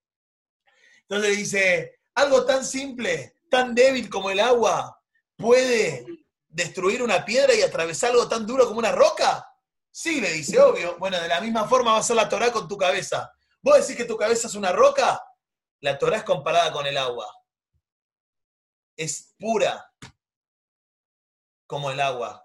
Entonces 1.02 1.30
le 1.30 1.36
dice, 1.36 1.98
algo 2.14 2.44
tan 2.44 2.64
simple, 2.64 3.34
tan 3.50 3.74
débil 3.74 4.08
como 4.08 4.30
el 4.30 4.40
agua, 4.40 5.00
puede 5.36 6.06
destruir 6.48 7.02
una 7.02 7.24
piedra 7.24 7.54
y 7.54 7.62
atravesar 7.62 8.12
algo 8.12 8.28
tan 8.28 8.46
duro 8.46 8.66
como 8.66 8.78
una 8.78 8.92
roca? 8.92 9.46
Sí, 9.90 10.20
le 10.20 10.32
dice, 10.32 10.60
obvio. 10.60 10.96
Bueno, 10.98 11.20
de 11.20 11.28
la 11.28 11.40
misma 11.40 11.66
forma 11.66 11.92
va 11.92 11.98
a 11.98 12.02
ser 12.02 12.16
la 12.16 12.28
Torah 12.28 12.52
con 12.52 12.68
tu 12.68 12.76
cabeza. 12.76 13.32
¿Vos 13.60 13.78
decís 13.78 13.96
que 13.96 14.04
tu 14.04 14.16
cabeza 14.16 14.46
es 14.46 14.54
una 14.54 14.72
roca? 14.72 15.20
La 15.80 15.98
Torah 15.98 16.18
es 16.18 16.24
comparada 16.24 16.72
con 16.72 16.86
el 16.86 16.96
agua. 16.96 17.26
Es 18.96 19.34
pura 19.38 19.92
como 21.66 21.90
el 21.90 22.00
agua. 22.00 22.42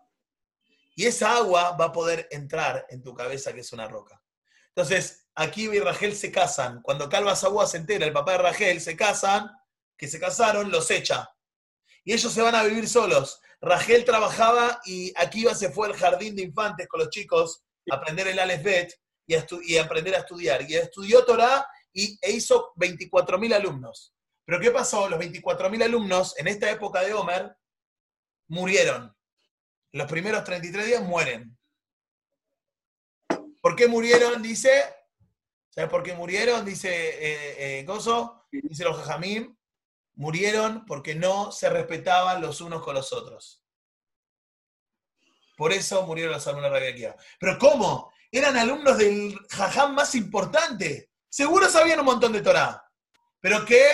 Y 0.95 1.05
esa 1.05 1.37
agua 1.37 1.75
va 1.77 1.85
a 1.85 1.91
poder 1.91 2.27
entrar 2.31 2.85
en 2.89 3.01
tu 3.01 3.13
cabeza, 3.13 3.53
que 3.53 3.61
es 3.61 3.71
una 3.71 3.87
roca. 3.87 4.21
Entonces, 4.67 5.27
aquí 5.35 5.69
y 5.69 5.79
Rachel 5.79 6.15
se 6.15 6.31
casan. 6.31 6.81
Cuando 6.81 7.09
Calva 7.09 7.35
Sabúa 7.35 7.65
se 7.65 7.77
entera, 7.77 8.05
el 8.05 8.13
papá 8.13 8.33
de 8.33 8.37
Rachel, 8.39 8.81
se 8.81 8.95
casan, 8.95 9.49
que 9.97 10.07
se 10.07 10.19
casaron, 10.19 10.71
los 10.71 10.91
echa. 10.91 11.29
Y 12.03 12.13
ellos 12.13 12.31
se 12.31 12.41
van 12.41 12.55
a 12.55 12.63
vivir 12.63 12.87
solos. 12.89 13.41
Rachel 13.61 14.03
trabajaba 14.03 14.81
y 14.85 15.13
Akiva 15.15 15.53
se 15.53 15.71
fue 15.71 15.87
al 15.87 15.95
jardín 15.95 16.35
de 16.35 16.41
infantes 16.41 16.87
con 16.87 16.99
los 16.99 17.09
chicos 17.09 17.63
a 17.89 17.95
aprender 17.95 18.27
el 18.27 18.39
Alefbet 18.39 18.99
y, 19.27 19.35
a 19.35 19.45
y 19.63 19.77
aprender 19.77 20.15
a 20.15 20.19
estudiar. 20.19 20.69
Y 20.69 20.75
estudió 20.75 21.23
Torah 21.25 21.65
y, 21.93 22.17
e 22.21 22.31
hizo 22.31 22.73
24.000 22.75 23.53
alumnos. 23.53 24.13
Pero 24.45 24.59
¿qué 24.59 24.71
pasó? 24.71 25.09
Los 25.09 25.19
24.000 25.19 25.83
alumnos 25.83 26.37
en 26.37 26.47
esta 26.47 26.69
época 26.69 27.01
de 27.01 27.13
Homer 27.13 27.55
murieron. 28.47 29.15
Los 29.93 30.07
primeros 30.07 30.43
33 30.43 30.85
días 30.85 31.03
mueren. 31.03 31.57
¿Por 33.61 33.75
qué 33.75 33.87
murieron? 33.87 34.41
Dice, 34.41 34.83
¿sabes 35.69 35.89
por 35.89 36.03
qué 36.03 36.13
murieron? 36.13 36.65
Dice 36.65 36.89
eh, 36.89 37.79
eh, 37.79 37.83
Gozo, 37.83 38.47
dice 38.51 38.83
los 38.83 38.97
Jajamim, 38.97 39.55
murieron 40.15 40.85
porque 40.85 41.15
no 41.15 41.51
se 41.51 41.69
respetaban 41.69 42.41
los 42.41 42.61
unos 42.61 42.83
con 42.83 42.95
los 42.95 43.13
otros. 43.13 43.63
Por 45.55 45.71
eso 45.71 46.05
murieron 46.07 46.33
los 46.33 46.47
alumnos 46.47 46.71
de 46.71 46.79
Rabbi 46.79 46.91
Akiva. 46.91 47.15
¿Pero 47.39 47.59
cómo? 47.59 48.11
Eran 48.31 48.57
alumnos 48.57 48.97
del 48.97 49.37
jajam 49.49 49.93
más 49.93 50.15
importante. 50.15 51.10
Seguro 51.31 51.69
sabían 51.69 51.99
un 51.99 52.05
montón 52.05 52.33
de 52.33 52.41
Torah. 52.41 52.85
Pero 53.39 53.65
que 53.65 53.89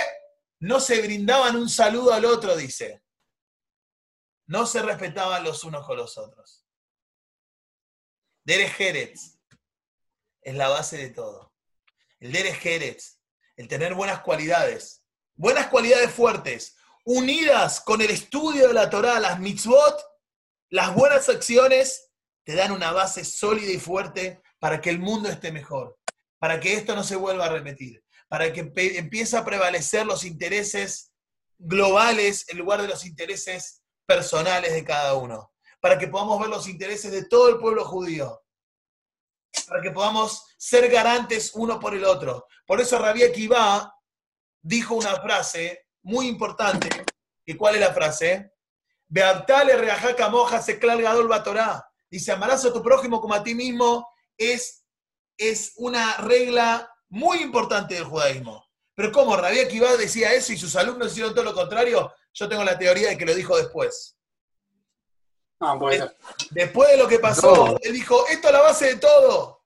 no 0.60 0.80
se 0.80 1.02
brindaban 1.02 1.56
un 1.56 1.70
saludo 1.70 2.12
al 2.12 2.26
otro, 2.26 2.56
dice. 2.56 3.04
No 4.48 4.66
se 4.66 4.82
respetaban 4.82 5.44
los 5.44 5.64
unos 5.64 5.86
con 5.86 5.98
los 5.98 6.18
otros. 6.18 6.66
Derech 8.44 8.74
Jerez 8.74 9.40
es 10.42 10.56
la 10.56 10.70
base 10.70 10.98
de 10.98 11.10
todo. 11.10 11.54
El 12.20 12.32
Derech 12.32 12.60
Jerez, 12.60 13.22
el 13.56 13.68
tener 13.68 13.94
buenas 13.94 14.22
cualidades, 14.22 15.04
buenas 15.36 15.68
cualidades 15.68 16.12
fuertes, 16.12 16.76
unidas 17.04 17.82
con 17.82 18.02
el 18.02 18.10
estudio 18.10 18.70
de 18.70 18.74
la 18.74 18.90
Torah, 18.90 19.20
las 19.20 19.40
mitzvot, 19.40 20.02
las 20.70 20.96
buenas 20.96 21.30
acciones, 21.30 22.10
te 22.44 22.56
dan 22.56 22.72
una 22.72 22.92
base 22.92 23.24
sólida 23.24 23.72
y 23.72 23.80
fuerte 23.80 24.42
para 24.60 24.82
que 24.82 24.90
el 24.90 25.00
mundo 25.00 25.30
esté 25.30 25.52
mejor, 25.52 25.97
para 26.40 26.60
que 26.60 26.74
esto 26.74 26.96
no 26.96 27.04
se 27.04 27.16
vuelva 27.16 27.46
a 27.46 27.50
repetir 27.50 28.04
para 28.28 28.52
que 28.52 28.72
empiece 28.76 29.38
a 29.38 29.46
prevalecer 29.46 30.06
los 30.06 30.26
intereses 30.26 31.14
globales 31.58 32.46
en 32.50 32.58
lugar 32.58 32.82
de 32.82 32.88
los 32.88 33.06
intereses 33.06 33.84
personales 34.06 34.74
de 34.74 34.84
cada 34.84 35.16
uno, 35.16 35.54
para 35.80 35.98
que 35.98 36.08
podamos 36.08 36.40
ver 36.40 36.50
los 36.50 36.68
intereses 36.68 37.12
de 37.12 37.26
todo 37.26 37.50
el 37.50 37.58
pueblo 37.58 37.86
judío, 37.86 38.42
para 39.68 39.82
que 39.82 39.92
podamos 39.92 40.46
ser 40.58 40.90
garantes 40.90 41.52
uno 41.56 41.80
por 41.80 41.96
el 41.96 42.06
otro. 42.06 42.46
Por 42.66 42.80
eso 42.82 43.00
Rabí 43.00 43.24
Akiva 43.24 43.94
dijo 44.62 44.96
una 44.96 45.16
frase 45.22 45.88
muy 46.04 46.28
importante, 46.28 46.90
¿y 47.46 47.56
cuál 47.56 47.76
es 47.76 47.82
la 47.82 47.94
frase? 47.94 48.52
Beabtale 49.08 49.78
reajaka 49.78 50.30
moja 50.30 50.62
se 50.62 50.76
gadol 50.76 51.28
batorá. 51.28 51.86
Dice, 52.10 52.32
amarás 52.32 52.64
a 52.66 52.74
tu 52.74 52.82
prójimo 52.82 53.20
como 53.20 53.34
a 53.34 53.44
ti 53.44 53.56
mismo, 53.56 54.08
es, 54.38 54.86
es 55.38 55.74
una 55.78 56.18
regla 56.18 56.92
muy 57.10 57.40
importante 57.40 57.96
del 57.96 58.06
judaísmo. 58.06 58.66
Pero 58.96 59.12
¿cómo? 59.12 59.38
Rabí 59.38 59.60
Akiva 59.60 59.96
decía 59.96 60.34
eso 60.34 60.54
y 60.54 60.58
sus 60.58 60.76
alumnos 60.76 61.12
hicieron 61.12 61.34
todo 61.34 61.46
lo 61.46 61.54
contrario. 61.54 62.12
Yo 62.34 62.50
tengo 62.50 62.64
la 62.64 62.78
teoría 62.78 63.10
de 63.10 63.18
que 63.18 63.26
lo 63.26 63.36
dijo 63.36 63.58
después. 63.58 64.18
Ah, 65.60 65.78
después 66.52 66.90
de 66.90 66.98
lo 66.98 67.08
que 67.08 67.20
pasó, 67.20 67.78
él 67.82 67.94
dijo, 67.94 68.28
esto 68.28 68.48
es 68.48 68.54
la 68.54 68.62
base 68.62 68.86
de 68.88 68.96
todo. 68.98 69.64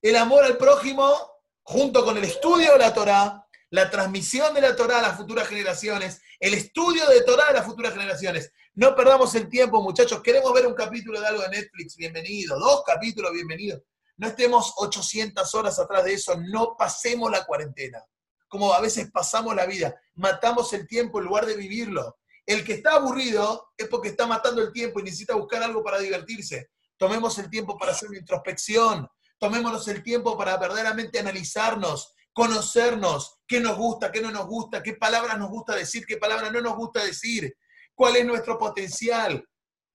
El 0.00 0.16
amor 0.16 0.44
al 0.44 0.56
prójimo, 0.56 1.14
junto 1.62 2.04
con 2.04 2.16
el 2.16 2.24
estudio 2.24 2.72
de 2.72 2.78
la 2.78 2.94
Torah, 2.94 3.46
la 3.70 3.90
transmisión 3.90 4.54
de 4.54 4.60
la 4.60 4.76
Torah 4.76 4.98
a 4.98 5.02
las 5.02 5.16
futuras 5.16 5.48
generaciones, 5.48 6.20
el 6.38 6.54
estudio 6.54 7.06
de 7.08 7.22
Torah 7.22 7.48
a 7.48 7.52
las 7.52 7.64
futuras 7.64 7.94
generaciones. 7.94 8.52
No 8.74 8.94
perdamos 8.94 9.34
el 9.34 9.48
tiempo, 9.48 9.82
muchachos. 9.82 10.22
Queremos 10.22 10.52
ver 10.52 10.66
un 10.66 10.74
capítulo 10.74 11.20
de 11.20 11.26
algo 11.26 11.42
de 11.42 11.48
Netflix, 11.48 11.96
bienvenido. 11.96 12.58
Dos 12.58 12.82
capítulos, 12.84 13.32
bienvenidos. 13.32 13.82
No 14.22 14.28
estemos 14.28 14.74
800 14.76 15.52
horas 15.56 15.80
atrás 15.80 16.04
de 16.04 16.12
eso, 16.14 16.36
no 16.38 16.76
pasemos 16.78 17.28
la 17.28 17.44
cuarentena. 17.44 17.98
Como 18.46 18.72
a 18.72 18.80
veces 18.80 19.10
pasamos 19.10 19.52
la 19.52 19.66
vida, 19.66 20.00
matamos 20.14 20.72
el 20.74 20.86
tiempo 20.86 21.18
en 21.18 21.24
lugar 21.24 21.44
de 21.44 21.56
vivirlo. 21.56 22.18
El 22.46 22.62
que 22.62 22.74
está 22.74 22.92
aburrido 22.92 23.72
es 23.76 23.88
porque 23.88 24.10
está 24.10 24.28
matando 24.28 24.62
el 24.62 24.70
tiempo 24.70 25.00
y 25.00 25.02
necesita 25.02 25.34
buscar 25.34 25.64
algo 25.64 25.82
para 25.82 25.98
divertirse. 25.98 26.70
Tomemos 26.96 27.36
el 27.38 27.50
tiempo 27.50 27.76
para 27.76 27.90
hacer 27.90 28.10
una 28.10 28.20
introspección, 28.20 29.08
tomémonos 29.40 29.88
el 29.88 30.04
tiempo 30.04 30.38
para 30.38 30.56
verdaderamente 30.56 31.18
analizarnos, 31.18 32.14
conocernos, 32.32 33.40
qué 33.44 33.58
nos 33.58 33.76
gusta, 33.76 34.12
qué 34.12 34.20
no 34.20 34.30
nos 34.30 34.46
gusta, 34.46 34.84
qué 34.84 34.92
palabras 34.92 35.36
nos 35.36 35.50
gusta 35.50 35.74
decir, 35.74 36.06
qué 36.06 36.18
palabras 36.18 36.52
no 36.52 36.60
nos 36.60 36.76
gusta 36.76 37.04
decir, 37.04 37.56
cuál 37.92 38.14
es 38.14 38.24
nuestro 38.24 38.56
potencial, 38.56 39.44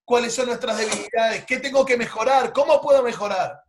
cuáles 0.04 0.36
son 0.36 0.48
nuestras 0.48 0.80
debilidades, 0.80 1.46
qué 1.46 1.60
tengo 1.60 1.86
que 1.86 1.96
mejorar, 1.96 2.52
cómo 2.52 2.82
puedo 2.82 3.02
mejorar. 3.02 3.64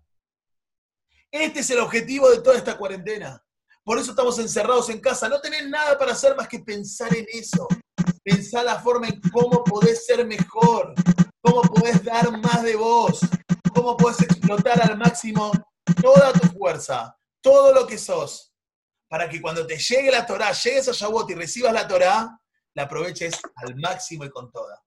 Este 1.30 1.60
es 1.60 1.70
el 1.70 1.80
objetivo 1.80 2.30
de 2.30 2.40
toda 2.40 2.56
esta 2.56 2.76
cuarentena. 2.76 3.42
Por 3.84 3.98
eso 3.98 4.10
estamos 4.10 4.38
encerrados 4.38 4.88
en 4.88 5.00
casa. 5.00 5.28
No 5.28 5.40
tenés 5.40 5.68
nada 5.68 5.98
para 5.98 6.12
hacer 6.12 6.36
más 6.36 6.48
que 6.48 6.60
pensar 6.60 7.14
en 7.14 7.26
eso. 7.32 7.66
Pensar 8.22 8.64
la 8.64 8.80
forma 8.80 9.08
en 9.08 9.20
cómo 9.32 9.64
podés 9.64 10.04
ser 10.04 10.26
mejor, 10.26 10.94
cómo 11.40 11.62
podés 11.62 12.02
dar 12.04 12.30
más 12.38 12.62
de 12.62 12.76
vos, 12.76 13.20
cómo 13.74 13.96
podés 13.96 14.20
explotar 14.22 14.82
al 14.82 14.98
máximo 14.98 15.52
toda 16.02 16.32
tu 16.32 16.48
fuerza, 16.48 17.16
todo 17.40 17.72
lo 17.72 17.86
que 17.86 17.96
sos, 17.96 18.52
para 19.08 19.28
que 19.28 19.40
cuando 19.40 19.66
te 19.66 19.78
llegue 19.78 20.10
la 20.10 20.26
Torah, 20.26 20.52
llegues 20.52 20.88
a 20.88 20.92
Shavuot 20.92 21.30
y 21.30 21.34
recibas 21.34 21.72
la 21.72 21.88
Torah, 21.88 22.38
la 22.74 22.82
aproveches 22.82 23.40
al 23.56 23.76
máximo 23.76 24.24
y 24.24 24.30
con 24.30 24.50
toda. 24.50 24.76